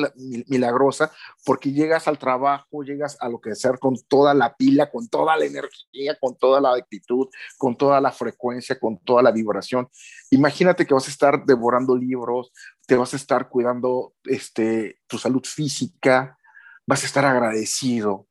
milagrosa 0.47 1.12
porque 1.44 1.70
llegas 1.70 2.08
al 2.08 2.18
trabajo, 2.18 2.82
llegas 2.82 3.18
a 3.20 3.28
lo 3.28 3.42
que 3.42 3.54
sea 3.54 3.73
con 3.76 3.94
toda 4.08 4.32
la 4.32 4.56
pila, 4.56 4.90
con 4.90 5.06
toda 5.06 5.37
la 5.37 5.44
energía, 5.44 6.16
con 6.18 6.35
toda 6.38 6.62
la 6.62 6.73
actitud, 6.75 7.28
con 7.58 7.76
toda 7.76 8.00
la 8.00 8.11
frecuencia, 8.11 8.80
con 8.80 8.99
toda 9.04 9.23
la 9.23 9.30
vibración. 9.30 9.87
Imagínate 10.30 10.87
que 10.87 10.94
vas 10.94 11.08
a 11.08 11.11
estar 11.11 11.44
devorando 11.44 11.94
libros, 11.94 12.52
te 12.87 12.97
vas 12.97 13.12
a 13.12 13.16
estar 13.16 13.50
cuidando 13.50 14.14
este, 14.25 14.99
tu 15.06 15.18
salud 15.18 15.42
física, 15.44 16.38
vas 16.87 17.02
a 17.02 17.06
estar 17.06 17.26
agradecido. 17.26 18.26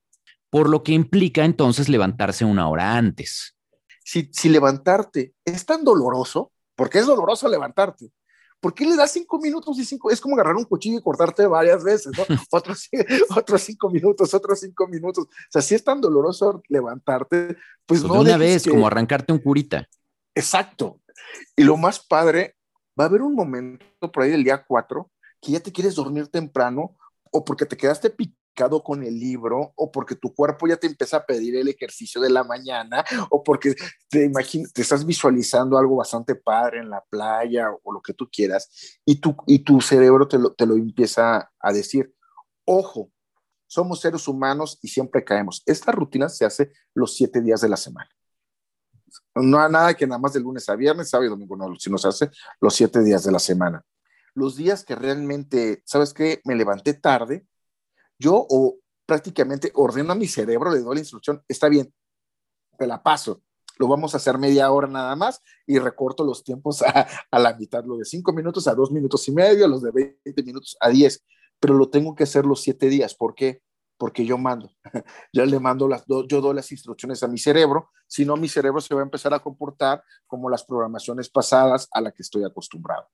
Por 0.49 0.67
lo 0.67 0.81
que 0.81 0.93
implica 0.93 1.45
entonces 1.45 1.89
levantarse 1.89 2.43
una 2.43 2.67
hora 2.69 2.95
antes. 2.95 3.55
Si, 4.03 4.31
si 4.33 4.49
levantarte 4.49 5.35
es 5.45 5.63
tan 5.63 5.83
doloroso, 5.83 6.51
porque 6.75 6.97
es 6.97 7.05
doloroso 7.05 7.47
levantarte, 7.49 8.09
¿por 8.59 8.73
qué 8.73 8.85
le 8.85 8.95
das 8.95 9.11
cinco 9.11 9.39
minutos 9.39 9.77
y 9.79 9.85
cinco? 9.85 10.09
Es 10.11 10.21
como 10.21 10.35
agarrar 10.35 10.55
un 10.55 10.65
cuchillo 10.65 10.99
y 10.99 11.01
cortarte 11.01 11.45
varias 11.47 11.83
veces, 11.83 12.11
¿no? 12.17 12.23
otros, 12.51 12.89
otros 13.35 13.61
cinco 13.61 13.89
minutos, 13.89 14.33
otros 14.33 14.59
cinco 14.59 14.87
minutos. 14.87 15.25
O 15.25 15.51
sea, 15.51 15.61
si 15.61 15.75
es 15.75 15.83
tan 15.83 16.01
doloroso 16.01 16.61
levantarte, 16.67 17.55
pues, 17.85 18.01
pues 18.01 18.03
no. 18.03 18.15
De 18.15 18.19
una 18.31 18.37
vez, 18.37 18.67
como 18.67 18.87
arrancarte 18.87 19.33
un 19.33 19.39
curita. 19.39 19.87
Exacto. 20.35 21.01
Y 21.55 21.63
lo 21.63 21.77
más 21.77 21.99
padre, 21.99 22.55
va 22.99 23.05
a 23.05 23.07
haber 23.07 23.21
un 23.21 23.35
momento 23.35 24.11
por 24.11 24.23
ahí 24.23 24.31
del 24.31 24.43
día 24.43 24.63
cuatro 24.65 25.11
que 25.41 25.51
ya 25.51 25.59
te 25.59 25.71
quieres 25.71 25.95
dormir 25.95 26.27
temprano 26.27 26.97
o 27.31 27.45
porque 27.45 27.65
te 27.65 27.77
quedaste 27.77 28.09
picado 28.09 28.37
con 28.83 29.03
el 29.03 29.19
libro 29.19 29.73
o 29.75 29.91
porque 29.91 30.15
tu 30.15 30.33
cuerpo 30.33 30.67
ya 30.67 30.77
te 30.77 30.87
empieza 30.87 31.17
a 31.17 31.25
pedir 31.25 31.55
el 31.55 31.67
ejercicio 31.67 32.19
de 32.19 32.29
la 32.29 32.43
mañana 32.43 33.05
o 33.29 33.43
porque 33.43 33.75
te 34.09 34.25
imaginas, 34.25 34.73
te 34.73 34.81
estás 34.81 35.05
visualizando 35.05 35.77
algo 35.77 35.97
bastante 35.97 36.35
padre 36.35 36.79
en 36.79 36.89
la 36.89 37.03
playa 37.09 37.67
o, 37.83 37.93
lo 37.93 38.01
que 38.01 38.13
tú 38.13 38.27
quieras 38.31 38.99
y 39.05 39.21
tu, 39.21 39.35
y 39.45 39.59
tu 39.59 39.79
cerebro 39.79 40.27
te 40.27 40.39
lo, 40.39 40.53
te 40.53 40.65
lo 40.65 40.75
empieza 40.75 41.51
a 41.59 41.73
decir. 41.73 42.13
Ojo, 42.65 43.11
somos 43.67 44.01
seres 44.01 44.27
humanos 44.27 44.79
y 44.81 44.87
siempre 44.87 45.23
caemos. 45.23 45.61
Esta 45.65 45.91
rutina 45.91 46.27
se 46.27 46.45
hace 46.45 46.71
los 46.93 47.15
siete 47.15 47.41
días 47.41 47.61
de 47.61 47.69
la 47.69 47.77
semana. 47.77 48.09
No 49.35 49.59
hay 49.61 49.71
nada 49.71 49.93
que 49.93 50.07
nada 50.07 50.19
más 50.19 50.33
de 50.33 50.39
lunes 50.39 50.67
a 50.67 50.75
viernes, 50.75 51.09
sábado 51.09 51.27
y 51.27 51.29
domingo, 51.29 51.55
no, 51.55 51.75
sino 51.75 51.97
se 51.97 52.07
hace 52.07 52.31
los 52.59 52.73
siete 52.73 53.03
días 53.03 53.23
de 53.23 53.31
la 53.31 53.39
semana. 53.39 53.83
Los 54.33 54.55
días 54.55 54.83
que 54.83 54.95
realmente, 54.95 55.81
¿sabes 55.85 56.13
qué? 56.13 56.41
Me 56.45 56.55
levanté 56.55 56.93
tarde, 56.93 57.45
yo 58.19 58.45
o 58.49 58.77
prácticamente 59.05 59.71
ordeno 59.75 60.11
a 60.11 60.15
mi 60.15 60.27
cerebro, 60.27 60.71
le 60.71 60.81
doy 60.81 60.95
la 60.95 61.01
instrucción, 61.01 61.41
está 61.47 61.69
bien, 61.69 61.93
te 62.77 62.87
la 62.87 63.01
paso, 63.01 63.41
lo 63.79 63.87
vamos 63.87 64.13
a 64.13 64.17
hacer 64.17 64.37
media 64.37 64.71
hora 64.71 64.87
nada 64.87 65.15
más 65.15 65.41
y 65.65 65.79
recorto 65.79 66.23
los 66.23 66.43
tiempos 66.43 66.81
a, 67.31 67.39
la 67.39 67.55
mitad, 67.55 67.83
lo 67.85 67.97
de 67.97 68.05
cinco 68.05 68.33
minutos 68.33 68.67
a 68.67 68.75
dos 68.75 68.91
minutos 68.91 69.27
y 69.27 69.31
medio, 69.31 69.67
los 69.67 69.81
de 69.81 69.91
20 69.91 70.43
minutos 70.43 70.77
a 70.79 70.89
diez, 70.89 71.23
pero 71.59 71.73
lo 71.73 71.89
tengo 71.89 72.15
que 72.15 72.23
hacer 72.23 72.45
los 72.45 72.61
siete 72.61 72.87
días. 72.87 73.15
¿Por 73.15 73.35
qué? 73.35 73.61
Porque 73.97 74.25
yo 74.25 74.37
mando. 74.37 74.69
yo 75.33 75.45
le 75.45 75.59
mando 75.59 75.87
las, 75.87 76.05
yo 76.07 76.41
doy 76.41 76.55
las 76.55 76.71
instrucciones 76.71 77.23
a 77.23 77.27
mi 77.27 77.37
cerebro, 77.37 77.89
si 78.07 78.25
no 78.25 78.37
mi 78.37 78.47
cerebro 78.47 78.81
se 78.81 78.93
va 78.93 79.01
a 79.01 79.03
empezar 79.03 79.33
a 79.33 79.39
comportar 79.39 80.03
como 80.27 80.49
las 80.49 80.63
programaciones 80.63 81.29
pasadas 81.29 81.87
a 81.91 82.01
la 82.01 82.11
que 82.11 82.23
estoy 82.23 82.43
acostumbrado. 82.43 83.07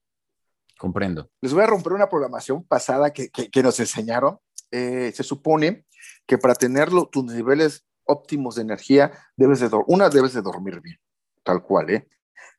Comprendo. 0.84 1.30
Les 1.40 1.54
voy 1.54 1.64
a 1.64 1.68
romper 1.68 1.94
una 1.94 2.10
programación 2.10 2.62
pasada 2.66 3.14
que, 3.14 3.30
que, 3.30 3.64
nos 3.64 3.80
enseñaron. 3.80 4.38
Eh, 4.70 5.14
se 5.16 5.24
supone 5.24 5.86
que 6.26 6.38
para 6.38 6.56
tener 6.56 6.90
tus 7.10 7.24
niveles 7.24 7.86
óptimos 8.04 8.56
de 8.56 8.64
energía, 8.64 9.14
debes 9.38 9.62
de, 9.62 9.70
una, 9.88 10.10
debes 10.10 10.34
de 10.34 10.42
dormir 10.42 10.82
bien, 10.82 11.00
tal 11.42 11.64
cual, 11.64 11.90
¿eh? 11.90 12.10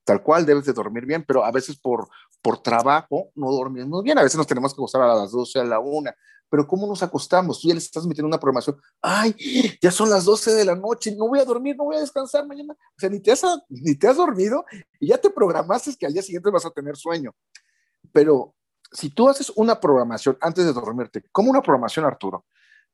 Tal 0.04 0.22
cual 0.22 0.46
debes 0.46 0.64
de 0.64 0.72
dormir 0.72 1.04
bien, 1.04 1.22
pero 1.28 1.44
a 1.44 1.52
veces 1.52 1.78
por, 1.78 2.08
por 2.40 2.62
trabajo 2.62 3.30
no 3.34 3.52
dormimos 3.52 4.02
bien. 4.02 4.16
A 4.16 4.22
veces 4.22 4.38
nos 4.38 4.46
tenemos 4.46 4.72
que 4.72 4.80
acostar 4.80 5.02
a 5.02 5.14
las 5.14 5.30
12, 5.30 5.60
a 5.60 5.64
la 5.64 5.80
1, 5.80 6.10
pero 6.48 6.66
¿cómo 6.66 6.86
nos 6.86 7.02
acostamos? 7.02 7.60
Tú 7.60 7.68
ya 7.68 7.74
le 7.74 7.80
estás 7.80 8.06
metiendo 8.06 8.28
una 8.28 8.40
programación. 8.40 8.80
Ay, 9.02 9.36
ya 9.82 9.90
son 9.90 10.08
las 10.08 10.24
12 10.24 10.52
de 10.52 10.64
la 10.64 10.74
noche, 10.74 11.14
no 11.14 11.28
voy 11.28 11.40
a 11.40 11.44
dormir, 11.44 11.76
no 11.76 11.84
voy 11.84 11.96
a 11.96 12.00
descansar 12.00 12.46
mañana. 12.46 12.72
O 12.72 12.98
sea, 12.98 13.10
ni 13.10 13.20
te 13.20 13.32
has, 13.32 13.42
ni 13.68 13.96
te 13.96 14.08
has 14.08 14.16
dormido 14.16 14.64
y 14.98 15.08
ya 15.08 15.18
te 15.18 15.28
programaste 15.28 15.94
que 15.94 16.06
al 16.06 16.14
día 16.14 16.22
siguiente 16.22 16.48
vas 16.48 16.64
a 16.64 16.70
tener 16.70 16.96
sueño. 16.96 17.30
Pero 18.14 18.54
si 18.90 19.10
tú 19.10 19.28
haces 19.28 19.52
una 19.56 19.78
programación 19.78 20.38
antes 20.40 20.64
de 20.64 20.72
dormirte, 20.72 21.22
como 21.30 21.50
una 21.50 21.60
programación, 21.60 22.06
Arturo, 22.06 22.46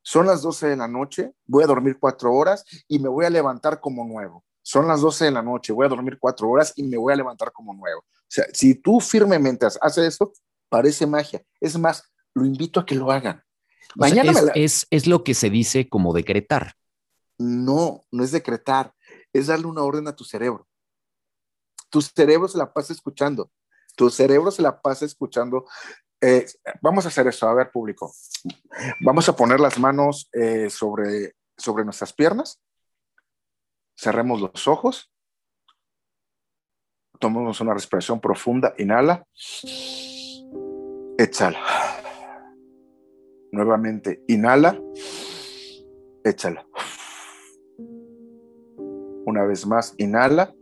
son 0.02 0.26
las 0.26 0.42
12 0.42 0.66
de 0.66 0.76
la 0.76 0.88
noche, 0.88 1.32
voy 1.46 1.62
a 1.62 1.68
dormir 1.68 1.98
cuatro 2.00 2.32
horas 2.32 2.64
y 2.88 2.98
me 2.98 3.08
voy 3.08 3.26
a 3.26 3.30
levantar 3.30 3.78
como 3.78 4.04
nuevo 4.04 4.44
son 4.62 4.86
las 4.86 5.00
12 5.00 5.26
de 5.26 5.30
la 5.30 5.42
noche, 5.42 5.72
voy 5.72 5.86
a 5.86 5.88
dormir 5.88 6.18
cuatro 6.20 6.48
horas 6.48 6.72
y 6.76 6.82
me 6.84 6.96
voy 6.96 7.12
a 7.12 7.16
levantar 7.16 7.52
como 7.52 7.74
nuevo. 7.74 8.00
O 8.00 8.28
sea, 8.28 8.44
si 8.52 8.74
tú 8.74 9.00
firmemente 9.00 9.66
haces 9.66 10.04
esto, 10.04 10.32
parece 10.68 11.06
magia. 11.06 11.42
Es 11.60 11.78
más, 11.78 12.04
lo 12.34 12.44
invito 12.44 12.80
a 12.80 12.86
que 12.86 12.94
lo 12.94 13.10
hagan. 13.10 13.42
Mañana 13.96 14.32
es, 14.54 14.86
es, 14.90 15.06
lo 15.08 15.24
que 15.24 15.34
se 15.34 15.50
dice 15.50 15.88
como 15.88 16.12
decretar. 16.12 16.74
No, 17.38 18.02
no 18.12 18.22
es 18.22 18.30
decretar, 18.30 18.94
es 19.32 19.48
darle 19.48 19.66
una 19.66 19.82
orden 19.82 20.06
a 20.06 20.14
tu 20.14 20.22
cerebro. 20.22 20.68
Tu 21.88 22.00
cerebro 22.00 22.46
se 22.46 22.58
la 22.58 22.72
pasa 22.72 22.92
escuchando. 22.92 23.50
Tu 23.94 24.10
cerebro 24.10 24.50
se 24.50 24.62
la 24.62 24.80
pasa 24.80 25.04
escuchando. 25.04 25.66
Eh, 26.20 26.46
vamos 26.82 27.04
a 27.04 27.08
hacer 27.08 27.26
eso, 27.26 27.48
a 27.48 27.54
ver, 27.54 27.70
público. 27.70 28.12
Vamos 29.00 29.28
a 29.28 29.36
poner 29.36 29.60
las 29.60 29.78
manos 29.78 30.28
eh, 30.32 30.68
sobre, 30.70 31.34
sobre 31.56 31.84
nuestras 31.84 32.12
piernas 32.12 32.60
Cerremos 34.00 34.40
los 34.40 34.66
ojos. 34.66 35.12
Tomamos 37.18 37.60
una 37.60 37.74
respiración 37.74 38.18
profunda. 38.18 38.72
Inhala. 38.78 39.26
Exhala. 41.18 41.60
Nuevamente, 43.52 44.22
inhala. 44.28 44.80
Exhala. 46.24 46.66
Una 49.26 49.44
vez 49.44 49.66
más, 49.66 49.92
inhala. 49.98 50.54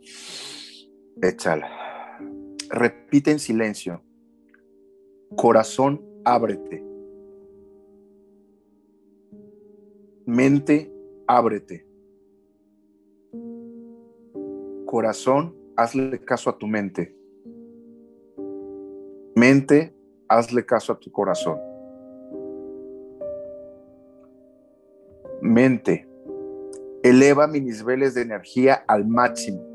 Exhala. 1.23 1.88
Repite 2.71 3.31
en 3.31 3.39
silencio. 3.39 4.03
Corazón, 5.37 6.03
ábrete. 6.25 6.85
Mente, 10.27 10.93
ábrete. 11.27 11.87
Corazón, 14.85 15.55
hazle 15.77 16.19
caso 16.25 16.51
a 16.51 16.59
tu 16.59 16.67
mente. 16.67 17.15
Mente, 19.35 19.95
hazle 20.29 20.65
caso 20.67 20.93
a 20.93 20.99
tu 20.99 21.11
corazón. 21.11 21.59
Mente, 25.41 26.09
eleva 27.03 27.47
mis 27.47 27.63
niveles 27.63 28.15
de 28.15 28.23
energía 28.23 28.85
al 28.87 29.07
máximo. 29.07 29.68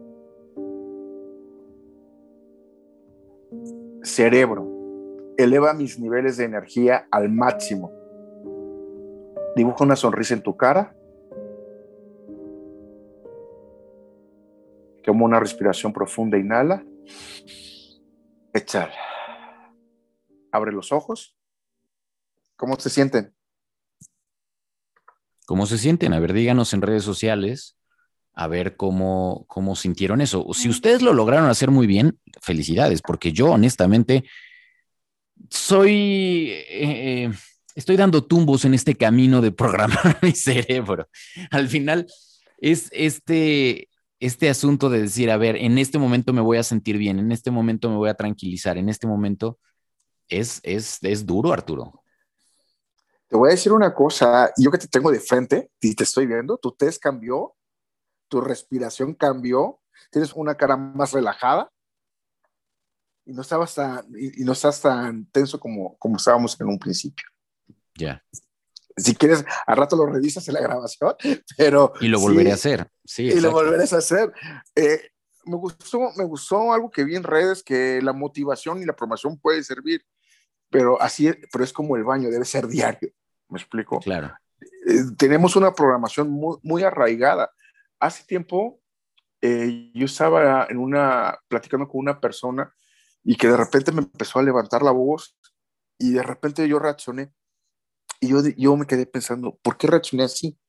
Cerebro, 4.04 4.70
eleva 5.38 5.74
mis 5.74 6.00
niveles 6.00 6.38
de 6.38 6.46
energía 6.46 7.08
al 7.12 7.30
máximo. 7.30 7.92
Dibuja 9.56 9.84
una 9.84 9.96
sonrisa 9.96 10.34
en 10.34 10.44
tu 10.44 10.56
cara 10.58 10.96
Toma 15.04 15.26
una 15.26 15.40
respiración 15.40 15.92
profunda, 15.92 16.38
inhala, 16.38 16.84
exhala. 18.54 18.94
Abre 20.52 20.72
los 20.72 20.92
ojos. 20.92 21.38
¿Cómo 22.56 22.80
se 22.80 22.90
sienten? 22.90 23.36
¿Cómo 25.46 25.66
se 25.66 25.78
sienten? 25.78 26.14
A 26.14 26.20
ver, 26.22 26.32
díganos 26.32 26.74
en 26.74 26.82
redes 26.82 27.04
sociales, 27.04 27.78
a 28.34 28.48
ver 28.48 28.76
cómo, 28.76 29.46
cómo 29.48 29.76
sintieron 29.76 30.22
eso. 30.22 30.46
Si 30.54 30.70
ustedes 30.70 31.02
lo 31.02 31.14
lograron 31.14 31.50
hacer 31.50 31.72
muy 31.72 31.88
bien, 31.88 32.20
felicidades, 32.42 33.02
porque 33.02 33.32
yo 33.32 33.52
honestamente 33.52 34.26
soy... 35.50 36.52
Eh, 36.52 37.26
eh, 37.26 37.32
estoy 37.76 37.96
dando 37.96 38.24
tumbos 38.24 38.66
en 38.66 38.74
este 38.74 38.96
camino 38.96 39.42
de 39.42 39.52
programar 39.52 40.18
mi 40.22 40.32
cerebro. 40.32 41.08
Al 41.52 41.68
final 41.68 42.08
es 42.58 42.90
este, 42.92 43.90
este 44.20 44.50
asunto 44.50 44.90
de 44.90 45.02
decir, 45.02 45.30
a 45.32 45.38
ver, 45.38 45.56
en 45.58 45.78
este 45.78 45.98
momento 45.98 46.34
me 46.34 46.42
voy 46.42 46.58
a 46.58 46.64
sentir 46.64 46.98
bien, 46.98 47.20
en 47.20 47.32
este 47.32 47.52
momento 47.52 47.90
me 47.90 47.98
voy 47.98 48.10
a 48.10 48.16
tranquilizar, 48.16 48.78
en 48.78 48.90
este 48.90 49.08
momento 49.08 49.60
es, 50.28 50.60
es, 50.64 51.00
es 51.02 51.26
duro, 51.26 51.52
Arturo. 51.52 52.04
Te 53.28 53.38
voy 53.38 53.50
a 53.50 53.52
decir 53.52 53.72
una 53.72 53.94
cosa, 53.94 54.52
yo 54.58 54.70
que 54.70 54.78
te 54.78 54.88
tengo 54.88 55.12
de 55.12 55.20
frente 55.20 55.72
y 55.82 55.96
te 55.96 56.04
estoy 56.04 56.28
viendo, 56.28 56.58
tu 56.58 56.72
test 56.72 57.02
cambió, 57.02 57.56
tu 58.34 58.42
respiración 58.42 59.14
cambió, 59.14 59.80
tienes 60.10 60.34
una 60.34 60.56
cara 60.56 60.76
más 60.76 61.12
relajada 61.12 61.72
y 63.26 63.32
no 63.32 63.44
estabas 63.44 63.76
tan, 63.76 64.08
y, 64.18 64.44
no 64.44 64.54
estás 64.54 64.82
tan 64.82 65.28
tenso 65.28 65.60
como, 65.60 65.96
como 66.00 66.18
estábamos 66.18 66.60
en 66.60 66.68
un 66.68 66.80
principio. 66.80 67.28
Ya 67.94 68.24
si 68.98 69.14
quieres, 69.16 69.46
a 69.68 69.76
rato 69.76 69.96
lo 69.96 70.08
revisas 70.08 70.48
en 70.48 70.56
la 70.56 70.62
grabación, 70.62 71.14
pero... 71.58 71.94
Y 72.02 72.08
lo 72.08 72.20
volveré 72.20 72.52
a 72.52 72.56
hacer, 72.56 72.88
sí. 73.04 73.26
Y 73.26 73.40
lo 73.40 73.52
volveré 73.52 73.84
a 73.84 73.98
hacer. 73.98 74.34
Eh, 74.76 75.10
me, 75.46 75.58
gustó, 75.58 76.12
me 76.18 76.24
gustó 76.24 76.74
algo 76.74 76.90
que 76.90 77.04
vi 77.04 77.16
en 77.16 77.24
redes, 77.24 77.64
que 77.64 78.02
la 78.02 78.14
motivación 78.14 78.82
y 78.82 78.86
la 78.86 78.96
promoción 78.96 79.40
puede 79.40 79.64
servir, 79.64 80.04
pero 80.72 81.00
así, 81.00 81.32
pero 81.52 81.64
es 81.64 81.72
como 81.72 81.96
el 81.98 82.04
baño, 82.04 82.32
debe 82.32 82.46
ser 82.46 82.68
diario. 82.68 83.12
¿Me 83.50 83.60
explico? 83.60 84.00
Claro. 84.00 84.34
Eh, 84.88 85.04
tenemos 85.18 85.56
una 85.56 85.74
programación 85.74 86.32
muy, 86.32 86.58
muy 86.64 86.82
arraigada. 86.84 87.52
Hace 88.04 88.26
tiempo 88.26 88.82
eh, 89.40 89.90
yo 89.96 90.06
estaba 90.06 90.68
en 90.70 90.78
una, 90.78 91.40
platicando 91.48 91.88
con 91.88 92.02
una 92.02 92.20
persona 92.20 92.76
y 93.24 93.38
que 93.38 93.48
de 93.48 93.56
repente 93.56 93.94
me 93.94 94.02
empezó 94.02 94.40
a 94.40 94.44
levantar 94.44 94.82
la 94.82 94.92
voz 94.92 95.38
y 95.98 96.12
de 96.12 96.22
repente 96.22 96.68
yo 96.68 96.80
reaccioné 96.80 97.34
y 98.20 98.28
yo, 98.28 98.42
yo 98.58 98.76
me 98.76 98.86
quedé 98.88 99.06
pensando, 99.06 99.58
¿por 99.64 99.78
qué 99.78 99.88
reaccioné 99.88 100.24
así? 100.26 100.60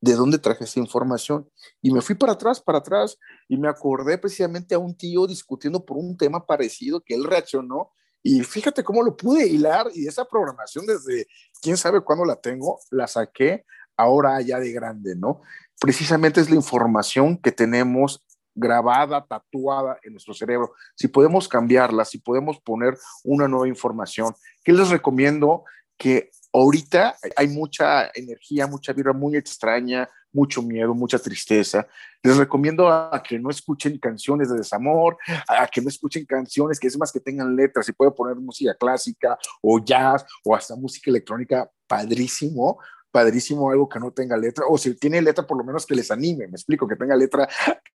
¿De 0.00 0.12
dónde 0.12 0.38
traje 0.38 0.62
esa 0.62 0.78
información? 0.78 1.50
Y 1.82 1.90
me 1.90 2.02
fui 2.02 2.14
para 2.14 2.34
atrás, 2.34 2.60
para 2.60 2.78
atrás, 2.78 3.18
y 3.48 3.56
me 3.56 3.68
acordé 3.68 4.16
precisamente 4.16 4.76
a 4.76 4.78
un 4.78 4.96
tío 4.96 5.26
discutiendo 5.26 5.84
por 5.84 5.96
un 5.96 6.16
tema 6.16 6.46
parecido 6.46 7.00
que 7.00 7.14
él 7.16 7.24
reaccionó. 7.24 7.90
Y 8.22 8.44
fíjate 8.44 8.84
cómo 8.84 9.02
lo 9.02 9.16
pude 9.16 9.48
hilar 9.48 9.88
y 9.92 10.06
esa 10.06 10.24
programación 10.24 10.86
desde 10.86 11.26
quién 11.60 11.76
sabe 11.76 12.00
cuándo 12.02 12.24
la 12.24 12.36
tengo, 12.36 12.78
la 12.92 13.08
saqué 13.08 13.64
ahora 13.96 14.40
ya 14.40 14.60
de 14.60 14.72
grande, 14.72 15.16
¿no? 15.16 15.42
Precisamente 15.80 16.40
es 16.40 16.48
la 16.50 16.56
información 16.56 17.36
que 17.36 17.52
tenemos 17.52 18.24
grabada, 18.54 19.24
tatuada 19.26 19.98
en 20.02 20.12
nuestro 20.12 20.32
cerebro. 20.32 20.72
Si 20.94 21.08
podemos 21.08 21.46
cambiarla, 21.46 22.04
si 22.04 22.18
podemos 22.18 22.58
poner 22.60 22.96
una 23.22 23.46
nueva 23.46 23.68
información, 23.68 24.34
¿qué 24.64 24.72
les 24.72 24.88
recomiendo? 24.88 25.64
Que 25.98 26.30
ahorita 26.52 27.16
hay 27.36 27.48
mucha 27.48 28.10
energía, 28.14 28.66
mucha 28.66 28.94
vibra 28.94 29.12
muy 29.12 29.36
extraña, 29.36 30.08
mucho 30.32 30.62
miedo, 30.62 30.94
mucha 30.94 31.18
tristeza. 31.18 31.86
Les 32.22 32.36
recomiendo 32.36 32.88
a 32.88 33.22
que 33.22 33.38
no 33.38 33.50
escuchen 33.50 33.98
canciones 33.98 34.50
de 34.50 34.56
desamor, 34.56 35.18
a 35.48 35.66
que 35.66 35.80
no 35.80 35.88
escuchen 35.88 36.24
canciones 36.24 36.80
que 36.80 36.86
es 36.86 36.98
más 36.98 37.12
que 37.12 37.20
tengan 37.20 37.54
letras, 37.54 37.88
y 37.88 37.92
puede 37.92 38.10
poner 38.10 38.36
música 38.36 38.74
clásica 38.74 39.38
o 39.62 39.78
jazz 39.78 40.24
o 40.44 40.54
hasta 40.54 40.76
música 40.76 41.10
electrónica, 41.10 41.70
padrísimo, 41.86 42.78
padrísimo 43.16 43.70
algo 43.70 43.88
que 43.88 43.98
no 43.98 44.10
tenga 44.10 44.36
letra, 44.36 44.66
o 44.68 44.76
si 44.76 44.94
tiene 44.94 45.22
letra, 45.22 45.46
por 45.46 45.56
lo 45.56 45.64
menos 45.64 45.86
que 45.86 45.94
les 45.94 46.10
anime, 46.10 46.48
me 46.48 46.56
explico, 46.56 46.86
que 46.86 46.96
tenga 46.96 47.16
letra 47.16 47.48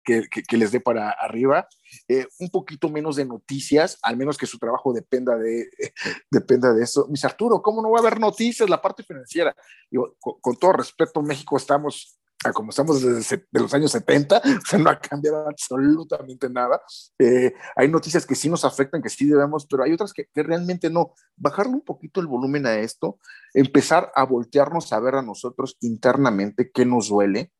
que, 0.04 0.30
que, 0.30 0.58
les 0.58 0.72
dé 0.72 0.80
para 0.80 1.10
arriba, 1.10 1.68
eh, 2.08 2.28
un 2.38 2.52
poquito 2.52 2.88
menos 2.88 3.16
de 3.16 3.26
noticias, 3.26 3.98
al 4.04 4.16
menos 4.16 4.38
que 4.38 4.46
su 4.46 4.60
trabajo 4.60 4.94
dependa 4.94 5.36
de, 5.36 5.72
dependa 6.30 6.72
de 6.72 6.84
eso. 6.84 7.08
Mis 7.10 7.26
Arturo, 7.26 7.64
¿cómo 7.64 7.82
no 7.82 7.90
va 7.90 7.98
a 7.98 8.02
haber 8.02 8.20
noticias? 8.20 8.70
La 8.70 8.80
parte 8.80 9.02
financiera, 9.02 9.56
con, 10.20 10.40
con 10.40 10.56
todo 10.56 10.74
respeto, 10.74 11.24
México 11.24 11.58
estamos 11.58 12.20
como 12.54 12.70
estamos 12.70 13.02
desde 13.02 13.46
los 13.52 13.74
años 13.74 13.92
70, 13.92 14.42
o 14.74 14.78
no 14.78 14.90
ha 14.90 15.00
cambiado 15.00 15.48
absolutamente 15.48 16.50
nada. 16.50 16.82
Eh, 17.18 17.54
hay 17.76 17.88
noticias 17.88 18.26
que 18.26 18.36
sí 18.36 18.50
nos 18.50 18.64
afectan, 18.64 19.02
que 19.02 19.10
sí 19.10 19.26
debemos, 19.26 19.66
pero 19.66 19.84
hay 19.84 19.94
otras 19.94 20.14
que, 20.14 20.28
realmente 20.36 20.90
no. 20.90 21.14
Bajarle 21.36 21.74
un 21.74 21.82
poquito 21.82 22.22
el 22.22 22.28
volumen 22.28 22.66
a 22.66 22.76
esto, 22.76 23.20
empezar 23.54 24.12
a 24.16 24.24
voltearnos 24.24 24.94
a 24.94 25.00
ver 25.00 25.16
a 25.16 25.22
nosotros 25.22 25.78
internamente 25.82 26.72
qué 26.72 26.86
nos 26.86 27.10
duele, 27.10 27.52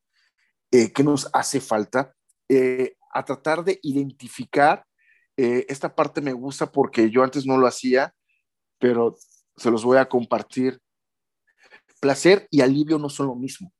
eh, 0.70 0.92
qué 0.92 1.02
nos 1.02 1.28
hace 1.32 1.60
falta, 1.60 2.14
eh, 2.48 2.96
a 3.12 3.24
tratar 3.24 3.64
de 3.64 3.78
identificar. 3.82 4.84
esta 5.36 5.94
parte 5.94 6.20
me 6.20 6.32
gusta 6.32 6.66
porque 6.66 7.10
yo 7.10 7.22
antes 7.22 7.46
no 7.46 7.58
lo 7.58 7.68
hacía, 7.68 8.12
pero 8.80 9.14
se 9.56 9.70
los 9.70 9.84
voy 9.84 9.98
a 9.98 10.08
compartir. 10.08 10.80
Placer 12.00 12.48
y 12.50 12.60
alivio 12.60 12.98
no 12.98 13.08
son 13.08 13.28
lo 13.28 13.36
mismo 13.36 13.72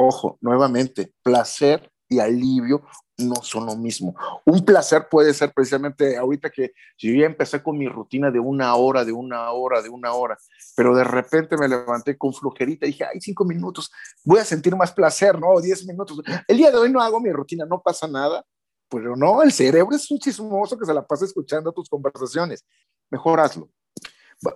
Ojo, 0.00 0.38
nuevamente, 0.40 1.12
placer 1.24 1.90
y 2.08 2.20
alivio 2.20 2.84
no 3.16 3.34
son 3.42 3.66
lo 3.66 3.74
mismo. 3.74 4.14
Un 4.44 4.64
placer 4.64 5.08
puede 5.10 5.34
ser 5.34 5.52
precisamente 5.52 6.16
ahorita 6.16 6.50
que 6.50 6.70
yo 6.96 7.12
ya 7.12 7.26
empecé 7.26 7.60
con 7.64 7.76
mi 7.76 7.88
rutina 7.88 8.30
de 8.30 8.38
una 8.38 8.76
hora, 8.76 9.04
de 9.04 9.10
una 9.10 9.50
hora, 9.50 9.82
de 9.82 9.88
una 9.88 10.12
hora, 10.12 10.38
pero 10.76 10.94
de 10.94 11.02
repente 11.02 11.56
me 11.56 11.66
levanté 11.66 12.16
con 12.16 12.32
flojerita 12.32 12.86
y 12.86 12.90
dije, 12.90 13.06
ay, 13.12 13.20
cinco 13.20 13.44
minutos, 13.44 13.90
voy 14.24 14.38
a 14.38 14.44
sentir 14.44 14.76
más 14.76 14.92
placer, 14.92 15.36
¿no? 15.36 15.60
Diez 15.60 15.84
minutos. 15.84 16.20
El 16.46 16.58
día 16.58 16.70
de 16.70 16.76
hoy 16.76 16.92
no 16.92 17.00
hago 17.00 17.18
mi 17.18 17.32
rutina, 17.32 17.66
no 17.66 17.82
pasa 17.82 18.06
nada, 18.06 18.44
pero 18.88 19.16
no, 19.16 19.42
el 19.42 19.50
cerebro 19.50 19.96
es 19.96 20.08
un 20.12 20.20
chismoso 20.20 20.78
que 20.78 20.86
se 20.86 20.94
la 20.94 21.04
pasa 21.04 21.24
escuchando 21.24 21.72
tus 21.72 21.88
conversaciones. 21.88 22.64
Mejor 23.10 23.40
hazlo. 23.40 23.68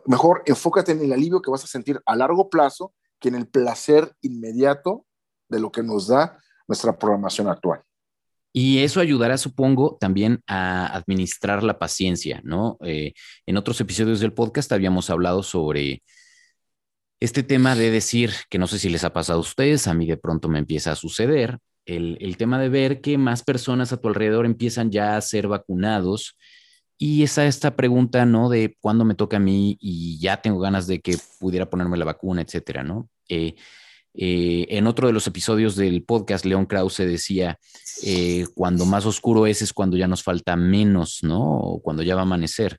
Mejor 0.07 0.45
enfócate 0.47 0.93
en 0.93 1.01
el 1.01 1.13
alivio 1.13 1.43
que 1.43 1.51
vas 1.51 1.65
a 1.65 1.67
sentir 1.67 2.01
a 2.07 2.15
largo 2.15 2.49
plazo 2.49 2.95
que 3.19 3.29
en 3.29 3.35
el 3.35 3.49
placer 3.49 4.15
inmediato 4.21 5.05
de 5.53 5.61
lo 5.61 5.71
que 5.71 5.85
nos 5.85 6.09
da 6.09 6.39
nuestra 6.67 6.99
programación 6.99 7.47
actual. 7.49 7.83
Y 8.53 8.81
eso 8.81 9.01
ayudará, 9.01 9.39
supongo, 9.39 9.97
también 9.99 10.43
a 10.47 10.87
administrar 10.87 11.63
la 11.63 11.79
paciencia, 11.79 12.41
¿no? 12.45 12.77
Eh, 12.85 13.15
en 13.47 13.57
otros 13.57 13.81
episodios 13.81 14.21
del 14.21 14.35
podcast 14.35 14.73
habíamos 14.73 15.09
hablado 15.09 15.43
sobre 15.43 16.03
este 17.21 17.43
tema 17.43 17.77
de 17.77 17.91
decir, 17.91 18.33
que 18.51 18.59
no 18.59 18.67
sé 18.67 18.79
si 18.79 18.91
les 18.91 19.05
ha 19.05 19.13
pasado 19.13 19.39
a 19.39 19.43
ustedes, 19.43 19.87
a 19.87 19.95
mí 19.95 20.07
de 20.07 20.17
pronto 20.17 20.49
me 20.49 20.59
empieza 20.59 20.93
a 20.93 20.97
suceder, 20.97 21.59
el, 21.87 22.19
el 22.21 22.37
tema 22.37 22.59
de 22.59 22.69
ver 22.69 23.01
que 23.01 23.17
más 23.17 23.43
personas 23.43 23.93
a 23.93 23.97
tu 23.97 24.09
alrededor 24.09 24.45
empiezan 24.45 24.91
ya 24.91 25.17
a 25.17 25.21
ser 25.21 25.49
vacunados 25.49 26.37
y 26.99 27.23
esa 27.25 27.47
esta 27.47 27.75
pregunta, 27.75 28.25
¿no? 28.27 28.49
De 28.49 28.77
cuándo 28.81 29.05
me 29.05 29.15
toca 29.15 29.39
a 29.39 29.41
mí 29.41 29.77
y 29.81 30.21
ya 30.21 30.41
tengo 30.41 30.61
ganas 30.61 30.87
de 30.87 31.01
que 31.01 31.17
pudiera 31.41 31.69
ponerme 31.69 31.97
la 31.97 32.05
vacuna, 32.05 32.43
etcétera, 32.43 32.85
¿no? 32.85 33.09
Eh, 33.29 33.57
eh, 34.15 34.67
en 34.69 34.87
otro 34.87 35.07
de 35.07 35.13
los 35.13 35.27
episodios 35.27 35.75
del 35.75 36.05
podcast, 36.05 36.45
León 36.45 36.67
Krause 36.67 36.99
decía, 36.99 37.59
eh, 38.03 38.47
cuando 38.55 38.85
más 38.85 39.07
oscuro 39.07 39.47
es 39.47 39.63
es 39.63 39.73
cuando 39.73 39.97
ya 39.97 40.07
nos 40.07 40.23
falta 40.23 40.55
menos, 40.57 41.21
¿no? 41.23 41.41
O 41.41 41.83
cuando 41.83 42.03
ya 42.03 42.15
va 42.15 42.23
a 42.23 42.25
amanecer. 42.25 42.79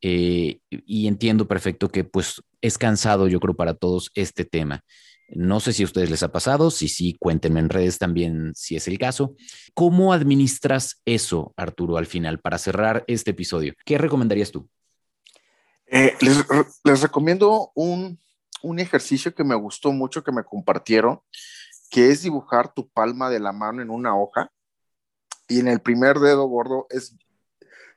Eh, 0.00 0.60
y 0.70 1.08
entiendo 1.08 1.48
perfecto 1.48 1.88
que 1.88 2.04
pues 2.04 2.40
es 2.60 2.78
cansado, 2.78 3.26
yo 3.26 3.40
creo, 3.40 3.56
para 3.56 3.74
todos 3.74 4.10
este 4.14 4.44
tema. 4.44 4.84
No 5.30 5.60
sé 5.60 5.72
si 5.72 5.82
a 5.82 5.86
ustedes 5.86 6.10
les 6.10 6.22
ha 6.22 6.32
pasado, 6.32 6.70
si 6.70 6.88
sí, 6.88 7.16
cuéntenme 7.18 7.60
en 7.60 7.68
redes 7.68 7.98
también 7.98 8.52
si 8.54 8.76
es 8.76 8.88
el 8.88 8.98
caso. 8.98 9.34
¿Cómo 9.74 10.12
administras 10.12 11.02
eso, 11.04 11.52
Arturo, 11.56 11.98
al 11.98 12.06
final, 12.06 12.38
para 12.38 12.56
cerrar 12.56 13.04
este 13.08 13.32
episodio? 13.32 13.74
¿Qué 13.84 13.98
recomendarías 13.98 14.52
tú? 14.52 14.68
les, 15.90 16.44
les 16.84 17.00
recomiendo 17.00 17.72
un, 17.74 18.18
un 18.62 18.78
ejercicio 18.78 19.34
que 19.34 19.44
me 19.44 19.54
gustó 19.54 19.92
mucho 19.92 20.22
que 20.22 20.32
me 20.32 20.44
compartieron, 20.44 21.20
que 21.90 22.10
es 22.10 22.22
dibujar 22.22 22.72
tu 22.72 22.88
palma 22.88 23.30
de 23.30 23.40
la 23.40 23.52
mano 23.52 23.82
en 23.82 23.90
una 23.90 24.16
hoja. 24.16 24.52
Y 25.48 25.60
en 25.60 25.68
el 25.68 25.80
primer 25.80 26.18
dedo 26.18 26.46
gordo 26.46 26.86
es 26.90 27.16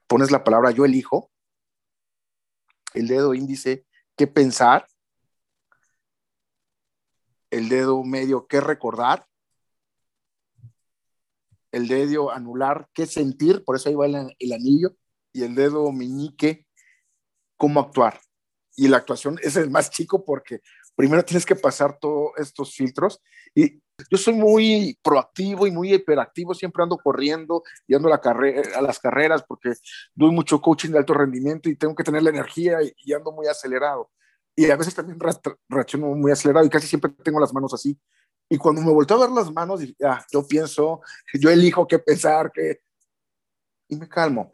pones 0.07 0.31
la 0.31 0.43
palabra 0.43 0.71
yo 0.71 0.83
elijo, 0.83 1.31
el 2.93 3.07
dedo 3.07 3.33
índice 3.33 3.85
qué 4.17 4.27
pensar, 4.27 4.85
el 7.49 7.69
dedo 7.69 8.03
medio 8.03 8.45
qué 8.47 8.59
recordar, 8.59 9.25
el 11.71 11.87
dedo 11.87 12.31
anular 12.31 12.89
qué 12.93 13.05
sentir, 13.05 13.63
por 13.63 13.77
eso 13.77 13.87
ahí 13.87 13.95
va 13.95 14.05
el, 14.05 14.35
el 14.37 14.53
anillo, 14.53 14.97
y 15.31 15.43
el 15.43 15.55
dedo 15.55 15.89
meñique 15.93 16.67
cómo 17.55 17.79
actuar 17.79 18.19
y 18.75 18.87
la 18.87 18.97
actuación 18.97 19.37
es 19.41 19.55
el 19.55 19.69
más 19.69 19.89
chico 19.89 20.23
porque 20.23 20.61
primero 20.95 21.23
tienes 21.23 21.45
que 21.45 21.55
pasar 21.55 21.97
todos 21.99 22.31
estos 22.37 22.73
filtros 22.75 23.21
y 23.55 23.81
yo 24.09 24.17
soy 24.17 24.33
muy 24.33 24.97
proactivo 25.03 25.67
y 25.67 25.71
muy 25.71 25.93
hiperactivo, 25.93 26.53
siempre 26.53 26.83
ando 26.83 26.97
corriendo 26.97 27.63
y 27.87 27.93
ando 27.95 28.07
a, 28.11 28.19
la 28.23 28.75
a 28.75 28.81
las 28.81 28.99
carreras 28.99 29.43
porque 29.43 29.73
doy 30.15 30.31
mucho 30.31 30.59
coaching 30.59 30.89
de 30.89 30.97
alto 30.97 31.13
rendimiento 31.13 31.69
y 31.69 31.75
tengo 31.75 31.95
que 31.95 32.03
tener 32.03 32.23
la 32.23 32.31
energía 32.31 32.79
y, 32.81 33.13
ando 33.13 33.31
muy 33.31 33.47
acelerado. 33.47 34.09
Y 34.55 34.69
a 34.69 34.75
veces 34.75 34.95
también 34.95 35.19
reacciono 35.69 36.07
muy 36.07 36.31
acelerado 36.31 36.65
y 36.65 36.69
casi 36.69 36.87
siempre 36.87 37.11
tengo 37.23 37.39
las 37.39 37.53
manos 37.53 37.73
así. 37.73 37.97
Y 38.49 38.57
cuando 38.57 38.81
me 38.81 38.91
volteo 38.91 39.17
a 39.17 39.27
ver 39.27 39.29
las 39.29 39.51
manos, 39.51 39.81
ah, 40.03 40.25
yo 40.31 40.45
pienso, 40.45 41.01
yo 41.33 41.49
elijo 41.49 41.87
qué 41.87 41.99
pensar, 41.99 42.51
qué... 42.51 42.81
Y 43.87 43.95
me 43.95 44.09
calmo 44.09 44.51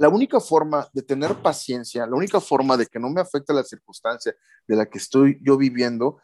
la 0.00 0.08
única 0.08 0.40
forma 0.40 0.88
de 0.94 1.02
tener 1.02 1.34
paciencia, 1.42 2.06
la 2.06 2.16
única 2.16 2.40
forma 2.40 2.78
de 2.78 2.86
que 2.86 2.98
no 2.98 3.10
me 3.10 3.20
afecte 3.20 3.52
la 3.52 3.62
circunstancia 3.62 4.34
de 4.66 4.74
la 4.74 4.86
que 4.86 4.96
estoy 4.96 5.38
yo 5.42 5.58
viviendo, 5.58 6.16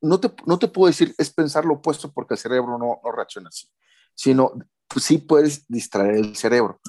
no 0.00 0.20
te, 0.20 0.32
no 0.46 0.60
te 0.60 0.68
puedo 0.68 0.86
decir 0.86 1.12
es 1.18 1.28
pensar 1.32 1.64
lo 1.64 1.74
opuesto 1.74 2.12
porque 2.12 2.34
el 2.34 2.38
cerebro 2.38 2.78
no, 2.78 3.00
no 3.02 3.12
reacciona 3.12 3.48
así, 3.48 3.66
sino 4.14 4.52
pues, 4.86 5.04
sí 5.04 5.18
puedes 5.18 5.66
distraer 5.66 6.14
el 6.14 6.36
cerebro. 6.36 6.80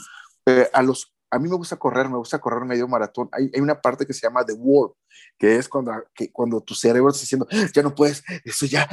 Eh, 0.46 0.70
a, 0.72 0.84
los, 0.84 1.12
a 1.32 1.40
mí 1.40 1.50
me 1.50 1.56
gusta 1.56 1.78
correr, 1.78 2.08
me 2.08 2.18
gusta 2.18 2.38
correr 2.38 2.66
medio 2.66 2.88
maratón. 2.88 3.28
Hay, 3.32 3.50
hay 3.52 3.60
una 3.60 3.82
parte 3.82 4.06
que 4.06 4.14
se 4.14 4.22
llama 4.22 4.46
The 4.46 4.54
Wall, 4.54 4.94
que 5.40 5.56
es 5.56 5.68
cuando, 5.68 5.92
que, 6.14 6.32
cuando 6.32 6.62
tu 6.62 6.76
cerebro 6.76 7.10
está 7.10 7.22
diciendo, 7.22 7.48
ya 7.74 7.82
no 7.82 7.96
puedes, 7.96 8.24
eso 8.46 8.68
ya, 8.68 8.88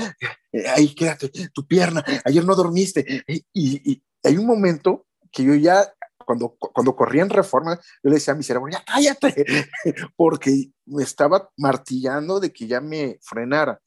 eh, 0.51 0.67
ahí 0.69 0.95
quédate, 0.95 1.31
tu 1.53 1.67
pierna, 1.67 2.03
ayer 2.25 2.47
no 2.47 2.55
dormiste. 2.55 3.23
y, 3.27 3.45
y 3.93 4.03
hay 4.25 4.39
un 4.39 4.47
momento 4.47 5.05
que 5.31 5.45
yo 5.45 5.55
ya 5.55 5.93
cuando, 6.29 6.59
cuando 6.59 6.95
corría 6.95 7.23
en 7.23 7.31
reforma, 7.31 7.75
yo 8.03 8.11
le 8.11 8.17
decía 8.17 8.35
a 8.35 8.37
mi 8.37 8.43
cerebro, 8.43 8.71
ya 8.71 8.85
cállate, 8.85 9.47
porque 10.17 10.71
me 10.85 11.03
estaba 11.03 11.49
martillando 11.57 12.39
de 12.39 12.53
que 12.53 12.67
ya 12.67 12.83
me 12.83 13.19
frenara. 13.23 13.81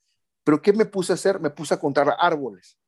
Pero 0.43 0.59
¿qué 0.59 0.73
me 0.73 0.85
puse 0.85 1.13
a 1.13 1.15
hacer? 1.15 1.39
Me 1.39 1.51
puse 1.51 1.75
a 1.75 1.79
contar 1.79 2.15
árboles. 2.17 2.79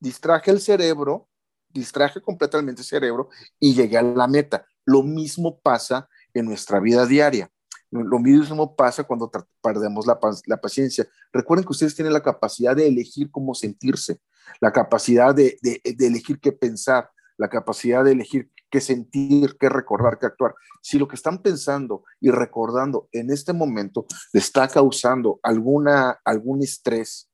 Distraje 0.00 0.50
el 0.50 0.62
cerebro, 0.62 1.28
distraje 1.68 2.22
completamente 2.22 2.80
el 2.80 2.86
cerebro 2.86 3.28
y 3.60 3.74
llegué 3.74 3.98
a 3.98 4.02
la 4.02 4.26
meta. 4.26 4.64
Lo 4.86 5.02
mismo 5.02 5.60
pasa 5.60 6.08
en 6.32 6.46
nuestra 6.46 6.80
vida 6.80 7.04
diaria. 7.04 7.50
Lo 7.90 8.18
mismo 8.18 8.74
pasa 8.74 9.04
cuando 9.04 9.30
perdemos 9.60 10.06
la, 10.06 10.18
la, 10.46 10.56
paciencia. 10.56 11.06
Recuerden 11.34 11.66
que 11.66 11.72
ustedes 11.72 11.94
tienen 11.94 12.14
la 12.14 12.22
capacidad 12.22 12.74
de 12.74 12.86
elegir 12.86 13.30
cómo 13.30 13.54
sentirse, 13.54 14.22
la 14.58 14.72
capacidad 14.72 15.34
de, 15.34 15.58
de, 15.60 15.82
de 15.84 16.06
elegir 16.06 16.40
qué 16.40 16.52
pensar, 16.52 17.10
la 17.36 17.50
capacidad 17.50 18.02
de 18.02 18.12
elegir 18.12 18.50
qué 18.72 18.80
sentir, 18.80 19.56
qué 19.60 19.68
recordar, 19.68 20.18
qué 20.18 20.24
actuar. 20.24 20.54
Si 20.80 20.98
lo 20.98 21.06
que 21.06 21.14
están 21.14 21.42
pensando 21.42 22.04
y 22.20 22.30
recordando 22.30 23.06
en 23.12 23.30
este 23.30 23.52
momento 23.52 24.06
le 24.32 24.40
está 24.40 24.66
causando 24.66 25.38
alguna, 25.42 26.18
algún 26.24 26.62
estrés, 26.62 27.30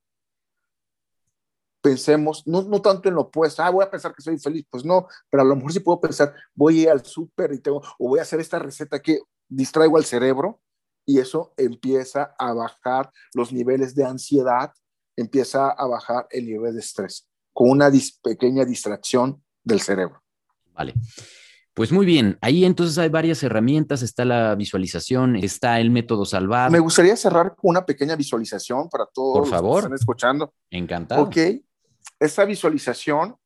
pensemos, 1.81 2.44
no, 2.44 2.62
no 2.62 2.83
tanto 2.83 3.09
en 3.09 3.14
lo 3.14 3.22
opuesto, 3.22 3.62
ah, 3.62 3.70
voy 3.70 3.85
a 3.85 3.90
pensar 3.90 4.12
que 4.12 4.20
soy 4.20 4.37
feliz, 4.38 4.66
pues 4.68 4.85
no, 4.85 5.07
pero 5.31 5.44
a 5.44 5.46
lo 5.46 5.55
mejor 5.55 5.72
sí 5.72 5.79
puedo 5.79 6.01
pensar, 6.01 6.35
voy 6.57 6.81
a 6.81 6.83
ir 6.83 6.90
al 6.90 7.07
súper 7.07 7.53
y 7.53 7.61
tengo, 7.61 7.83
o 8.01 8.09
voy 8.09 8.18
a 8.18 8.22
hacer 8.22 8.40
esta 8.40 8.59
receta 8.59 9.01
que 9.01 9.20
distraigo 9.48 9.96
al 9.96 10.05
cerebro 10.05 10.61
y 11.07 11.20
eso 11.20 11.55
empieza 11.57 12.35
a 12.37 12.53
bajar 12.53 13.12
los 13.33 13.53
niveles 13.53 13.94
de 13.94 14.05
ansiedad, 14.05 14.72
empieza 15.16 15.70
a 15.70 15.87
bajar 15.87 16.27
el 16.31 16.46
nivel 16.46 16.74
de 16.74 16.81
estrés 16.81 17.29
con 17.53 17.70
una 17.70 17.90
pequeña 18.24 18.64
distracción 18.64 19.42
del 19.62 19.81
cerebro. 19.81 20.20
Vale. 20.78 20.94
Pues 21.74 21.92
muy 21.92 22.06
bien, 22.06 22.38
ahí 22.40 22.64
entonces 22.64 22.98
hay 22.98 23.08
varias 23.08 23.42
herramientas, 23.42 24.02
está 24.02 24.24
la 24.24 24.54
visualización, 24.54 25.36
está 25.36 25.78
el 25.80 25.90
método 25.90 26.24
salvar. 26.24 26.70
Me 26.70 26.78
gustaría 26.78 27.16
cerrar 27.16 27.54
con 27.54 27.70
una 27.70 27.84
pequeña 27.84 28.16
visualización 28.16 28.88
para 28.88 29.06
todos 29.06 29.38
Por 29.38 29.48
favor. 29.48 29.70
los 29.70 29.74
que 29.74 29.86
están 29.86 29.94
escuchando. 29.94 30.54
Encantado. 30.70 31.22
Ok, 31.22 31.36
esta 32.18 32.44
visualización 32.44 33.36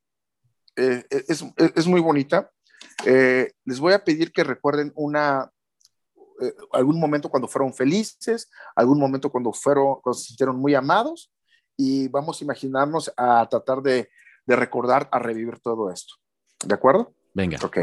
eh, 0.76 1.04
es, 1.10 1.44
es, 1.56 1.86
muy 1.86 2.00
bonita. 2.00 2.50
Eh, 3.04 3.52
les 3.64 3.80
voy 3.80 3.92
a 3.92 4.02
pedir 4.02 4.32
que 4.32 4.44
recuerden 4.44 4.92
una, 4.94 5.50
eh, 6.40 6.54
algún 6.72 6.98
momento 6.98 7.28
cuando 7.28 7.48
fueron 7.48 7.74
felices, 7.74 8.50
algún 8.74 8.98
momento 8.98 9.30
cuando, 9.30 9.52
fueron, 9.52 10.00
cuando 10.02 10.18
se 10.18 10.28
sintieron 10.28 10.56
muy 10.56 10.74
amados 10.74 11.30
y 11.76 12.08
vamos 12.08 12.40
a 12.40 12.44
imaginarnos 12.44 13.12
a 13.14 13.46
tratar 13.50 13.82
de, 13.82 14.08
de 14.46 14.56
recordar, 14.56 15.08
a 15.12 15.18
revivir 15.18 15.60
todo 15.60 15.90
esto. 15.90 16.14
¿De 16.64 16.74
acuerdo? 16.74 17.14
Venga. 17.34 17.58
Ok. 17.62 17.78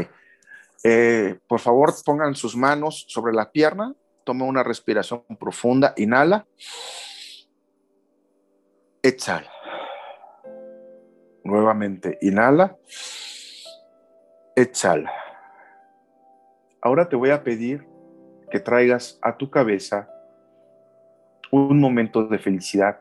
Eh, 0.82 1.38
por 1.46 1.60
favor, 1.60 1.92
pongan 2.04 2.34
sus 2.34 2.56
manos 2.56 3.04
sobre 3.08 3.32
la 3.34 3.50
pierna, 3.50 3.94
toma 4.24 4.46
una 4.46 4.62
respiración 4.62 5.24
profunda, 5.38 5.92
inhala, 5.96 6.46
exhala. 9.02 9.50
Nuevamente, 11.44 12.18
inhala, 12.22 12.76
exhala. 14.56 15.12
Ahora 16.80 17.08
te 17.08 17.16
voy 17.16 17.30
a 17.30 17.42
pedir 17.42 17.86
que 18.50 18.60
traigas 18.60 19.18
a 19.22 19.36
tu 19.36 19.50
cabeza 19.50 20.08
un 21.50 21.78
momento 21.78 22.24
de 22.24 22.38
felicidad, 22.38 23.00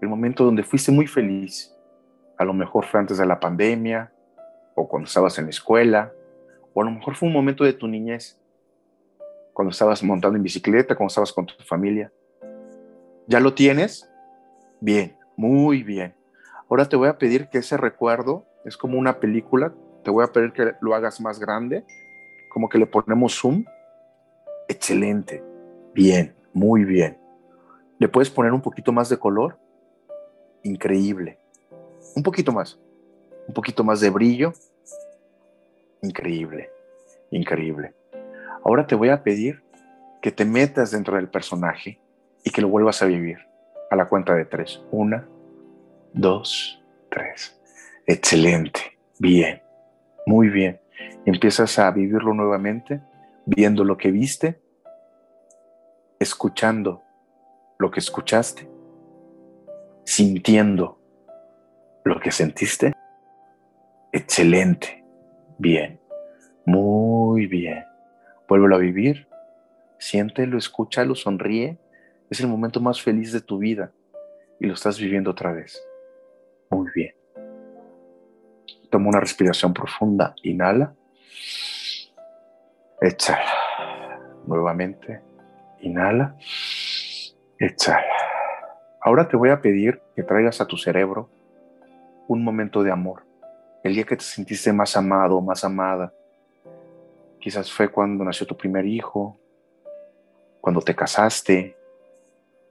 el 0.00 0.08
momento 0.08 0.44
donde 0.44 0.64
fuiste 0.64 0.90
muy 0.90 1.06
feliz. 1.06 1.72
A 2.36 2.44
lo 2.44 2.52
mejor 2.52 2.84
fue 2.86 3.00
antes 3.00 3.18
de 3.18 3.26
la 3.26 3.38
pandemia 3.38 4.12
o 4.76 4.86
cuando 4.86 5.08
estabas 5.08 5.36
en 5.38 5.46
la 5.46 5.50
escuela 5.50 6.12
o 6.76 6.82
a 6.82 6.84
lo 6.84 6.90
mejor 6.90 7.16
fue 7.16 7.26
un 7.26 7.32
momento 7.32 7.64
de 7.64 7.72
tu 7.72 7.88
niñez, 7.88 8.38
cuando 9.54 9.70
estabas 9.70 10.02
montando 10.02 10.36
en 10.36 10.42
bicicleta, 10.42 10.94
cuando 10.94 11.08
estabas 11.08 11.32
con 11.32 11.46
tu 11.46 11.54
familia. 11.64 12.12
¿Ya 13.26 13.40
lo 13.40 13.54
tienes? 13.54 14.10
Bien, 14.78 15.16
muy 15.38 15.82
bien. 15.82 16.14
Ahora 16.68 16.86
te 16.86 16.96
voy 16.96 17.08
a 17.08 17.16
pedir 17.16 17.48
que 17.48 17.58
ese 17.58 17.78
recuerdo 17.78 18.44
es 18.66 18.76
como 18.76 18.98
una 18.98 19.20
película. 19.20 19.72
Te 20.04 20.10
voy 20.10 20.22
a 20.22 20.26
pedir 20.26 20.52
que 20.52 20.74
lo 20.82 20.94
hagas 20.94 21.18
más 21.18 21.40
grande, 21.40 21.82
como 22.50 22.68
que 22.68 22.76
le 22.76 22.84
ponemos 22.84 23.40
zoom. 23.40 23.64
Excelente. 24.68 25.42
Bien, 25.94 26.36
muy 26.52 26.84
bien. 26.84 27.16
¿Le 27.98 28.08
puedes 28.08 28.28
poner 28.28 28.52
un 28.52 28.60
poquito 28.60 28.92
más 28.92 29.08
de 29.08 29.18
color? 29.18 29.58
Increíble. 30.62 31.38
Un 32.14 32.22
poquito 32.22 32.52
más. 32.52 32.78
Un 33.48 33.54
poquito 33.54 33.84
más 33.84 34.00
de 34.00 34.10
brillo. 34.10 34.52
Increíble, 36.02 36.70
increíble. 37.30 37.94
Ahora 38.64 38.86
te 38.86 38.94
voy 38.94 39.08
a 39.10 39.22
pedir 39.22 39.62
que 40.20 40.32
te 40.32 40.44
metas 40.44 40.90
dentro 40.90 41.16
del 41.16 41.28
personaje 41.28 42.00
y 42.44 42.50
que 42.50 42.60
lo 42.60 42.68
vuelvas 42.68 43.02
a 43.02 43.06
vivir 43.06 43.38
a 43.90 43.96
la 43.96 44.08
cuenta 44.08 44.34
de 44.34 44.44
tres. 44.44 44.82
Una, 44.90 45.26
dos, 46.12 46.82
tres. 47.10 47.58
Excelente, 48.06 48.98
bien, 49.18 49.62
muy 50.26 50.48
bien. 50.48 50.80
Empiezas 51.24 51.78
a 51.78 51.90
vivirlo 51.90 52.34
nuevamente, 52.34 53.00
viendo 53.44 53.84
lo 53.84 53.96
que 53.96 54.10
viste, 54.10 54.60
escuchando 56.18 57.02
lo 57.78 57.90
que 57.90 58.00
escuchaste, 58.00 58.68
sintiendo 60.04 60.98
lo 62.04 62.20
que 62.20 62.30
sentiste. 62.30 62.92
Excelente. 64.16 65.04
Bien, 65.58 66.00
muy 66.64 67.46
bien. 67.46 67.84
Vuélvelo 68.48 68.76
a 68.76 68.78
vivir. 68.78 69.28
Siéntelo, 69.98 70.56
escúchalo, 70.56 71.14
sonríe. 71.14 71.78
Es 72.30 72.40
el 72.40 72.48
momento 72.48 72.80
más 72.80 73.02
feliz 73.02 73.30
de 73.30 73.42
tu 73.42 73.58
vida 73.58 73.92
y 74.58 74.68
lo 74.68 74.72
estás 74.72 74.98
viviendo 74.98 75.32
otra 75.32 75.52
vez. 75.52 75.86
Muy 76.70 76.88
bien. 76.94 77.14
Toma 78.90 79.10
una 79.10 79.20
respiración 79.20 79.74
profunda. 79.74 80.34
Inhala. 80.44 80.94
Exhala. 83.02 84.18
Nuevamente. 84.46 85.20
Inhala. 85.80 86.34
Exhala. 87.58 88.00
Ahora 89.02 89.28
te 89.28 89.36
voy 89.36 89.50
a 89.50 89.60
pedir 89.60 90.00
que 90.14 90.22
traigas 90.22 90.62
a 90.62 90.66
tu 90.66 90.78
cerebro 90.78 91.28
un 92.28 92.42
momento 92.42 92.82
de 92.82 92.90
amor 92.90 93.26
el 93.86 93.94
día 93.94 94.04
que 94.04 94.16
te 94.16 94.24
sentiste 94.24 94.72
más 94.72 94.96
amado, 94.96 95.40
más 95.40 95.64
amada. 95.64 96.12
Quizás 97.40 97.72
fue 97.72 97.88
cuando 97.88 98.24
nació 98.24 98.46
tu 98.46 98.56
primer 98.56 98.84
hijo, 98.84 99.38
cuando 100.60 100.80
te 100.80 100.94
casaste, 100.94 101.76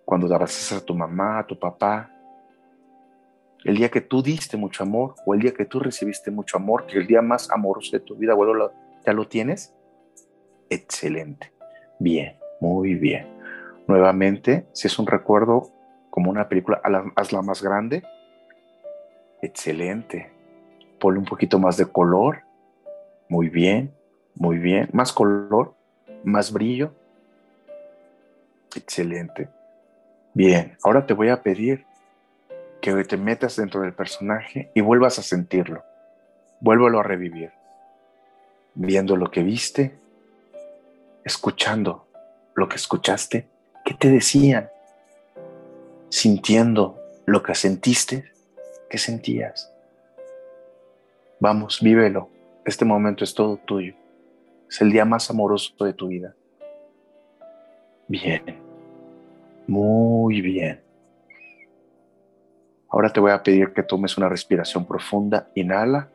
cuando 0.04 0.34
abrazaste 0.34 0.76
a 0.76 0.86
tu 0.86 0.94
mamá, 0.94 1.40
a 1.40 1.48
tu 1.48 1.58
papá. 1.58 2.12
El 3.64 3.78
día 3.78 3.90
que 3.90 4.02
tú 4.02 4.22
diste 4.22 4.58
mucho 4.58 4.84
amor 4.84 5.16
o 5.26 5.34
el 5.34 5.40
día 5.40 5.54
que 5.54 5.66
tú 5.66 5.80
recibiste 5.80 6.30
mucho 6.32 6.58
amor, 6.58 6.86
que 6.86 6.98
el 6.98 7.08
día 7.08 7.22
más 7.22 7.50
amoroso 7.50 7.92
de 7.94 8.02
tu 8.02 8.16
vida, 8.16 8.34
bueno, 8.34 8.72
¿ya 9.06 9.14
lo 9.14 9.28
tienes? 9.28 9.74
Excelente. 10.70 11.54
Bien, 11.98 12.38
muy 12.60 12.96
bien. 12.96 13.28
Nuevamente, 13.88 14.68
si 14.74 14.88
es 14.88 15.00
un 15.00 15.08
recuerdo 15.08 15.72
como 16.10 16.30
una 16.30 16.50
película, 16.50 16.82
hazla 17.16 17.42
más 17.42 17.64
grande. 17.64 18.04
Excelente 19.42 20.35
un 21.14 21.26
poquito 21.26 21.60
más 21.60 21.78
de 21.78 21.86
color. 21.86 22.42
Muy 23.30 23.50
bien, 23.50 23.94
muy 24.36 24.58
bien. 24.58 24.90
Más 24.92 25.14
color, 25.14 25.74
más 26.24 26.52
brillo. 26.52 26.92
Excelente. 28.76 29.50
Bien, 30.34 30.78
ahora 30.84 31.06
te 31.06 31.14
voy 31.14 31.30
a 31.30 31.42
pedir 31.42 31.86
que 32.82 33.04
te 33.04 33.18
metas 33.18 33.56
dentro 33.56 33.82
del 33.82 33.94
personaje 33.94 34.70
y 34.76 34.82
vuelvas 34.82 35.18
a 35.18 35.24
sentirlo. 35.24 35.84
Vuélvelo 36.60 37.00
a 37.00 37.04
revivir. 37.04 37.52
Viendo 38.76 39.16
lo 39.16 39.32
que 39.32 39.42
viste, 39.42 39.96
escuchando 41.24 42.06
lo 42.54 42.70
que 42.70 42.76
escuchaste, 42.76 43.48
qué 43.84 43.94
te 43.94 44.10
decían, 44.10 44.70
sintiendo 46.10 47.00
lo 47.26 47.44
que 47.44 47.56
sentiste, 47.56 48.32
qué 48.90 48.98
sentías. 48.98 49.72
Vamos, 51.46 51.80
vívelo. 51.80 52.28
Este 52.66 52.86
momento 52.86 53.24
es 53.24 53.36
todo 53.36 53.58
tuyo. 53.58 53.94
Es 54.68 54.82
el 54.82 54.92
día 54.92 55.06
más 55.06 55.30
amoroso 55.30 55.76
de 55.86 55.94
tu 55.94 56.08
vida. 56.08 56.36
Bien. 58.08 58.42
Muy 59.68 60.42
bien. 60.42 60.82
Ahora 62.90 63.14
te 63.14 63.20
voy 63.20 63.30
a 63.30 63.44
pedir 63.44 63.74
que 63.74 63.84
tomes 63.84 64.18
una 64.18 64.28
respiración 64.28 64.88
profunda. 64.88 65.48
Inhala. 65.54 66.10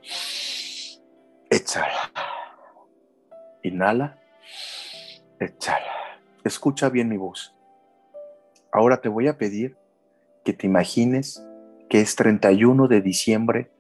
Exhala. 1.49 2.11
Inhala. 3.63 4.19
Exhala. 5.39 6.19
Escucha 6.43 6.89
bien 6.89 7.09
mi 7.09 7.19
voz. 7.19 7.55
Ahora 8.73 9.01
te 9.01 9.09
voy 9.09 9.29
a 9.29 9.39
pedir 9.39 9.77
que 10.45 10.53
te 10.55 10.67
imagines 10.67 11.47
que 11.89 12.01
es 12.01 12.17
31 12.17 12.89
de 12.89 13.01
diciembre 13.01 13.71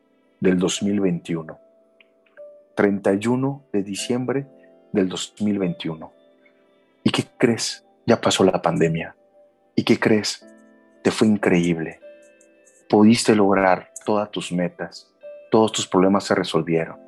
del 0.40 0.58
2021. 0.58 1.58
31 2.74 3.64
de 3.72 3.82
diciembre 3.82 4.46
del 4.90 5.08
2021. 5.08 6.12
¿Y 7.04 7.10
qué 7.10 7.24
crees? 7.36 7.84
Ya 8.06 8.20
pasó 8.20 8.42
la 8.44 8.62
pandemia. 8.62 9.14
¿Y 9.74 9.84
qué 9.84 9.98
crees? 9.98 10.46
Te 11.02 11.10
fue 11.10 11.28
increíble. 11.28 12.00
Pudiste 12.88 13.34
lograr 13.34 13.90
todas 14.04 14.30
tus 14.30 14.50
metas. 14.50 15.12
Todos 15.50 15.72
tus 15.72 15.86
problemas 15.86 16.24
se 16.24 16.34
resolvieron. 16.34 16.98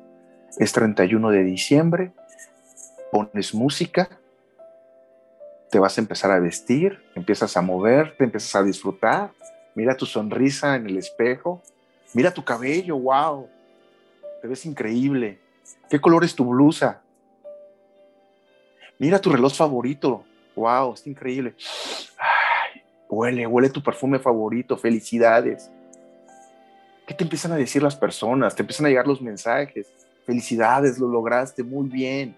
Es 0.59 0.71
31 0.71 1.31
de 1.31 1.43
diciembre. 1.43 2.11
Pones 3.11 3.53
música. 3.53 4.09
Te 5.71 5.79
vas 5.79 5.97
a 5.97 6.01
empezar 6.01 6.29
a 6.31 6.39
vestir. 6.39 6.99
Empiezas 7.15 7.57
a 7.57 7.61
moverte. 7.61 8.25
Empiezas 8.25 8.55
a 8.55 8.63
disfrutar. 8.63 9.31
Mira 9.73 9.97
tu 9.97 10.05
sonrisa 10.05 10.75
en 10.75 10.85
el 10.85 10.97
espejo 10.97 11.63
Mira 12.13 12.31
tu 12.31 12.43
cabello, 12.43 12.97
wow. 12.97 13.49
Te 14.41 14.47
ves 14.47 14.65
increíble. 14.65 15.39
¿Qué 15.89 15.99
color 15.99 16.23
es 16.23 16.35
tu 16.35 16.45
blusa? 16.45 17.01
Mira 18.99 19.19
tu 19.19 19.31
reloj 19.31 19.53
favorito. 19.53 20.23
Wow, 20.55 20.93
está 20.93 21.09
increíble. 21.09 21.55
Huele, 23.09 23.47
huele 23.47 23.69
tu 23.69 23.81
perfume 23.81 24.19
favorito. 24.19 24.77
Felicidades. 24.77 25.71
¿Qué 27.07 27.13
te 27.13 27.23
empiezan 27.23 27.51
a 27.51 27.55
decir 27.55 27.81
las 27.81 27.95
personas? 27.95 28.55
Te 28.55 28.61
empiezan 28.61 28.85
a 28.85 28.89
llegar 28.89 29.07
los 29.07 29.21
mensajes. 29.21 29.87
Felicidades, 30.25 30.99
lo 30.99 31.07
lograste 31.07 31.63
muy 31.63 31.89
bien. 31.89 32.35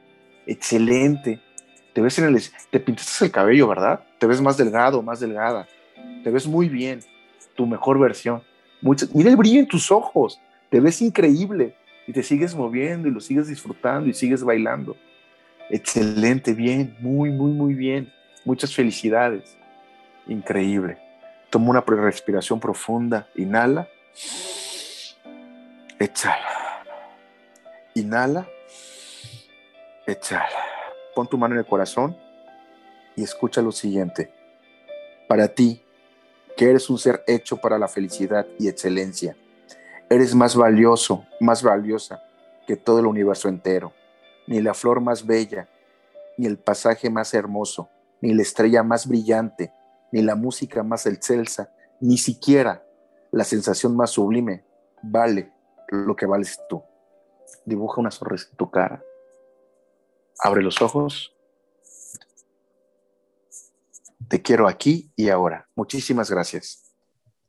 Excelente. 0.47 1.41
Te 1.93 2.01
ves 2.01 2.17
en 2.19 2.25
el 2.25 2.41
te 2.71 2.79
pintaste 2.79 3.25
el 3.25 3.31
cabello, 3.31 3.67
¿verdad? 3.67 4.03
Te 4.19 4.25
ves 4.25 4.41
más 4.41 4.57
delgado, 4.57 5.01
más 5.01 5.19
delgada. 5.19 5.67
Te 6.23 6.31
ves 6.31 6.47
muy 6.47 6.69
bien. 6.69 7.01
Tu 7.55 7.65
mejor 7.65 7.99
versión 7.99 8.41
mira 8.81 9.29
el 9.29 9.35
brillo 9.35 9.59
en 9.59 9.67
tus 9.67 9.91
ojos, 9.91 10.39
te 10.69 10.79
ves 10.79 11.01
increíble, 11.01 11.75
y 12.07 12.13
te 12.13 12.23
sigues 12.23 12.55
moviendo 12.55 13.07
y 13.07 13.11
lo 13.11 13.19
sigues 13.19 13.47
disfrutando 13.47 14.09
y 14.09 14.13
sigues 14.13 14.43
bailando. 14.43 14.95
Excelente, 15.69 16.53
bien, 16.53 16.95
muy, 16.99 17.31
muy, 17.31 17.51
muy 17.51 17.73
bien. 17.73 18.11
Muchas 18.43 18.73
felicidades. 18.73 19.57
Increíble. 20.27 20.97
Toma 21.49 21.69
una 21.69 21.81
respiración 21.81 22.59
profunda. 22.59 23.27
Inhala. 23.35 23.87
Exhala. 25.97 26.83
Inhala. 27.95 28.47
Exhala. 30.05 30.45
Pon 31.15 31.27
tu 31.27 31.37
mano 31.37 31.55
en 31.55 31.59
el 31.59 31.65
corazón 31.65 32.15
y 33.15 33.23
escucha 33.23 33.61
lo 33.61 33.71
siguiente. 33.71 34.31
Para 35.27 35.47
ti, 35.47 35.81
que 36.55 36.69
eres 36.69 36.89
un 36.89 36.97
ser 36.97 37.23
hecho 37.27 37.57
para 37.57 37.77
la 37.77 37.87
felicidad 37.87 38.45
y 38.57 38.67
excelencia, 38.67 39.35
eres 40.09 40.33
más 40.35 40.55
valioso, 40.55 41.25
más 41.39 41.63
valiosa 41.63 42.21
que 42.67 42.75
todo 42.75 42.99
el 42.99 43.05
universo 43.05 43.49
entero. 43.49 43.93
Ni 44.47 44.61
la 44.61 44.73
flor 44.73 45.01
más 45.01 45.25
bella, 45.25 45.67
ni 46.37 46.45
el 46.45 46.57
pasaje 46.57 47.09
más 47.09 47.33
hermoso, 47.33 47.89
ni 48.21 48.33
la 48.33 48.43
estrella 48.43 48.83
más 48.83 49.07
brillante, 49.07 49.73
ni 50.11 50.21
la 50.21 50.35
música 50.35 50.83
más 50.83 51.05
excelsa, 51.05 51.71
ni 51.99 52.17
siquiera 52.17 52.85
la 53.31 53.43
sensación 53.43 53.95
más 53.95 54.11
sublime 54.11 54.63
vale 55.01 55.51
lo 55.89 56.15
que 56.15 56.25
vales 56.25 56.59
tú. 56.69 56.81
Dibuja 57.65 58.01
una 58.01 58.11
sonrisa 58.11 58.47
en 58.49 58.57
tu 58.57 58.69
cara. 58.69 59.03
Abre 60.39 60.61
los 60.61 60.81
ojos. 60.81 61.34
Te 64.29 64.41
quiero 64.41 64.67
aquí 64.67 65.11
y 65.15 65.29
ahora. 65.29 65.67
Muchísimas 65.75 66.29
gracias. 66.29 66.85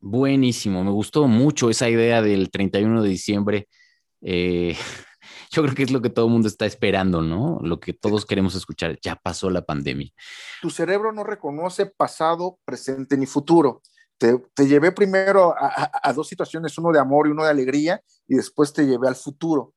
Buenísimo, 0.01 0.85
me 0.85 0.91
gustó 0.91 1.27
mucho 1.27 1.71
esa 1.71 1.89
idea 1.89 2.23
del 2.23 2.51
31 2.51 3.03
de 3.03 3.09
diciembre. 3.09 3.69
Eh, 4.21 4.77
yo 5.51 5.63
creo 5.63 5.75
que 5.75 5.83
es 5.83 5.91
lo 5.91 6.03
que 6.03 6.11
todo 6.11 6.27
el 6.27 6.33
mundo 6.33 6.49
está 6.49 6.67
esperando, 6.67 7.23
¿no? 7.23 7.59
Lo 7.63 7.81
que 7.81 7.93
todos 7.93 8.27
queremos 8.27 8.55
escuchar. 8.55 8.99
Ya 9.03 9.17
pasó 9.17 9.51
la 9.51 9.63
pandemia. 9.63 10.11
Tu 10.61 10.71
cerebro 10.71 11.13
no 11.13 11.25
reconoce 11.25 11.87
pasado, 11.87 12.59
presente 12.65 13.17
ni 13.17 13.27
futuro. 13.27 13.83
Te, 14.19 14.39
llevé 14.67 14.93
primero 14.93 15.55
a, 15.59 16.13
dos 16.15 16.29
situaciones, 16.29 16.79
uno 16.79 16.91
de 16.91 16.99
amor 16.99 17.27
y 17.27 17.33
uno 17.33 17.45
de 17.45 17.51
alegría, 17.51 18.01
y 18.27 18.37
después 18.37 18.73
te 18.73 18.87
llevé 18.87 19.09
al 19.09 19.17
futuro. 19.17 19.75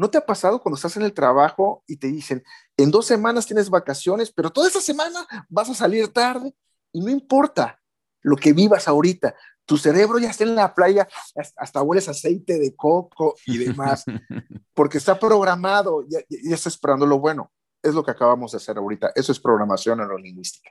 ¿No 0.00 0.08
te 0.08 0.16
ha 0.16 0.24
pasado 0.24 0.62
cuando 0.62 0.76
estás 0.76 0.96
en 0.96 1.02
el 1.02 1.12
trabajo 1.12 1.84
y 1.86 1.98
te 1.98 2.06
dicen, 2.06 2.42
en 2.78 2.90
dos 2.90 3.04
semanas 3.04 3.44
tienes 3.44 3.68
vacaciones, 3.68 4.32
pero 4.32 4.48
toda 4.48 4.66
esa 4.66 4.80
semana 4.80 5.26
vas 5.50 5.68
a 5.68 5.74
salir 5.74 6.08
tarde? 6.08 6.54
Y 6.90 7.02
no 7.02 7.10
importa 7.10 7.78
lo 8.22 8.34
que 8.36 8.54
vivas 8.54 8.88
ahorita, 8.88 9.34
tu 9.66 9.76
cerebro 9.76 10.18
ya 10.18 10.30
está 10.30 10.44
en 10.44 10.54
la 10.54 10.74
playa, 10.74 11.06
hasta 11.54 11.82
hueles 11.82 12.08
aceite 12.08 12.58
de 12.58 12.74
coco 12.74 13.36
y 13.44 13.58
demás, 13.58 14.06
porque 14.72 14.96
está 14.96 15.18
programado, 15.18 16.06
ya, 16.08 16.20
ya 16.30 16.54
está 16.54 16.70
esperando 16.70 17.04
lo 17.04 17.18
bueno. 17.18 17.52
Es 17.82 17.92
lo 17.92 18.02
que 18.02 18.12
acabamos 18.12 18.52
de 18.52 18.56
hacer 18.56 18.78
ahorita. 18.78 19.12
Eso 19.14 19.32
es 19.32 19.38
programación 19.38 19.98
neurolingüística. 19.98 20.70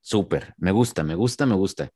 Súper, 0.00 0.54
me 0.56 0.72
gusta, 0.72 1.04
me 1.04 1.14
gusta, 1.14 1.46
me 1.46 1.54
gusta. 1.54 1.88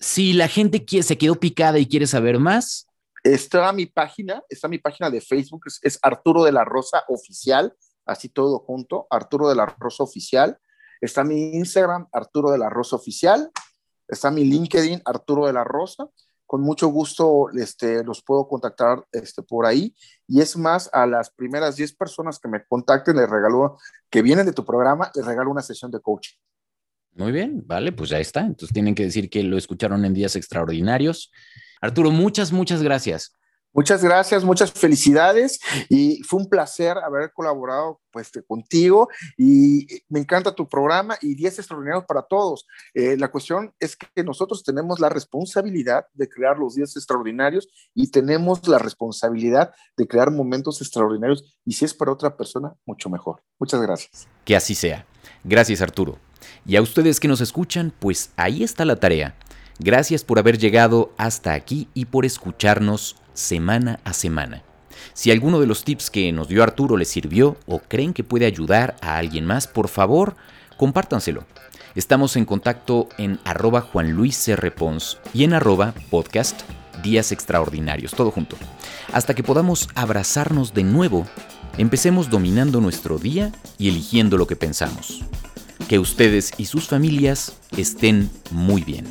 Si 0.00 0.32
la 0.32 0.48
gente 0.48 0.84
se 1.04 1.18
quedó 1.18 1.36
picada 1.36 1.78
y 1.78 1.86
quiere 1.86 2.08
saber 2.08 2.40
más. 2.40 2.88
Está 3.22 3.72
mi 3.72 3.86
página, 3.86 4.42
está 4.48 4.68
mi 4.68 4.78
página 4.78 5.10
de 5.10 5.20
Facebook, 5.20 5.62
es, 5.82 5.98
Arturo 6.02 6.44
de 6.44 6.52
la 6.52 6.64
Rosa 6.64 7.04
Oficial, 7.08 7.74
así 8.04 8.28
todo 8.28 8.60
junto, 8.60 9.06
Arturo 9.10 9.48
de 9.48 9.56
la 9.56 9.66
Rosa 9.66 10.04
Oficial. 10.04 10.58
Está 11.00 11.24
mi 11.24 11.54
Instagram, 11.54 12.08
Arturo 12.12 12.50
de 12.50 12.58
la 12.58 12.70
Rosa 12.70 12.96
Oficial. 12.96 13.50
Está 14.08 14.30
mi 14.30 14.44
LinkedIn, 14.44 15.02
Arturo 15.04 15.46
de 15.46 15.52
la 15.52 15.64
Rosa. 15.64 16.08
Con 16.46 16.62
mucho 16.62 16.88
gusto 16.88 17.50
este, 17.50 18.04
los 18.04 18.22
puedo 18.22 18.46
contactar 18.46 19.04
este, 19.10 19.42
por 19.42 19.66
ahí. 19.66 19.94
Y 20.28 20.40
es 20.40 20.56
más, 20.56 20.88
a 20.92 21.06
las 21.06 21.30
primeras 21.30 21.76
10 21.76 21.96
personas 21.96 22.38
que 22.38 22.48
me 22.48 22.64
contacten, 22.64 23.16
les 23.16 23.28
regalo, 23.28 23.78
que 24.08 24.22
vienen 24.22 24.46
de 24.46 24.52
tu 24.52 24.64
programa, 24.64 25.10
les 25.14 25.26
regalo 25.26 25.50
una 25.50 25.62
sesión 25.62 25.90
de 25.90 26.00
coaching. 26.00 26.36
Muy 27.14 27.32
bien, 27.32 27.62
vale, 27.66 27.92
pues 27.92 28.10
ya 28.10 28.20
está. 28.20 28.40
Entonces 28.40 28.72
tienen 28.72 28.94
que 28.94 29.04
decir 29.04 29.28
que 29.28 29.42
lo 29.42 29.56
escucharon 29.56 30.04
en 30.04 30.14
días 30.14 30.36
extraordinarios. 30.36 31.32
Arturo, 31.80 32.10
muchas, 32.10 32.52
muchas 32.52 32.82
gracias. 32.82 33.32
Muchas 33.76 34.02
gracias, 34.02 34.42
muchas 34.42 34.72
felicidades 34.72 35.60
y 35.90 36.22
fue 36.22 36.40
un 36.40 36.48
placer 36.48 36.96
haber 36.96 37.30
colaborado 37.34 38.00
pues, 38.10 38.32
contigo 38.48 39.10
y 39.36 39.86
me 40.08 40.18
encanta 40.18 40.54
tu 40.54 40.66
programa 40.66 41.18
y 41.20 41.34
días 41.34 41.58
extraordinarios 41.58 42.06
para 42.06 42.22
todos. 42.22 42.66
Eh, 42.94 43.18
la 43.18 43.28
cuestión 43.28 43.74
es 43.78 43.94
que 43.94 44.24
nosotros 44.24 44.64
tenemos 44.64 44.98
la 44.98 45.10
responsabilidad 45.10 46.06
de 46.14 46.26
crear 46.26 46.56
los 46.56 46.76
días 46.76 46.96
extraordinarios 46.96 47.68
y 47.94 48.10
tenemos 48.10 48.66
la 48.66 48.78
responsabilidad 48.78 49.74
de 49.94 50.08
crear 50.08 50.30
momentos 50.30 50.80
extraordinarios 50.80 51.44
y 51.66 51.74
si 51.74 51.84
es 51.84 51.92
para 51.92 52.12
otra 52.12 52.34
persona, 52.34 52.72
mucho 52.86 53.10
mejor. 53.10 53.42
Muchas 53.58 53.82
gracias. 53.82 54.26
Que 54.46 54.56
así 54.56 54.74
sea. 54.74 55.04
Gracias 55.44 55.82
Arturo. 55.82 56.18
Y 56.64 56.76
a 56.76 56.80
ustedes 56.82 57.20
que 57.20 57.28
nos 57.28 57.42
escuchan, 57.42 57.92
pues 57.98 58.30
ahí 58.36 58.62
está 58.62 58.86
la 58.86 58.96
tarea. 58.96 59.36
Gracias 59.78 60.24
por 60.24 60.38
haber 60.38 60.58
llegado 60.58 61.12
hasta 61.18 61.52
aquí 61.52 61.88
y 61.92 62.06
por 62.06 62.24
escucharnos 62.24 63.16
semana 63.34 64.00
a 64.04 64.12
semana. 64.14 64.62
Si 65.12 65.30
alguno 65.30 65.60
de 65.60 65.66
los 65.66 65.84
tips 65.84 66.10
que 66.10 66.32
nos 66.32 66.48
dio 66.48 66.62
Arturo 66.62 66.96
les 66.96 67.08
sirvió 67.08 67.56
o 67.66 67.80
creen 67.80 68.14
que 68.14 68.24
puede 68.24 68.46
ayudar 68.46 68.96
a 69.02 69.18
alguien 69.18 69.44
más, 69.44 69.66
por 69.66 69.88
favor, 69.88 70.36
compártanselo. 70.76 71.44
Estamos 71.94 72.36
en 72.36 72.44
contacto 72.44 73.08
en 73.18 73.38
arroba 73.44 73.88
y 75.32 75.44
en 75.44 75.52
arroba 75.54 75.94
podcast 76.10 76.62
Días 77.02 77.32
Extraordinarios, 77.32 78.12
todo 78.12 78.30
junto. 78.30 78.56
Hasta 79.12 79.34
que 79.34 79.42
podamos 79.42 79.88
abrazarnos 79.94 80.74
de 80.74 80.84
nuevo, 80.84 81.26
empecemos 81.78 82.30
dominando 82.30 82.80
nuestro 82.80 83.18
día 83.18 83.52
y 83.78 83.88
eligiendo 83.88 84.36
lo 84.38 84.46
que 84.46 84.56
pensamos. 84.56 85.22
Que 85.88 85.98
ustedes 85.98 86.52
y 86.56 86.66
sus 86.66 86.88
familias 86.88 87.56
estén 87.76 88.30
muy 88.50 88.82
bien. 88.82 89.06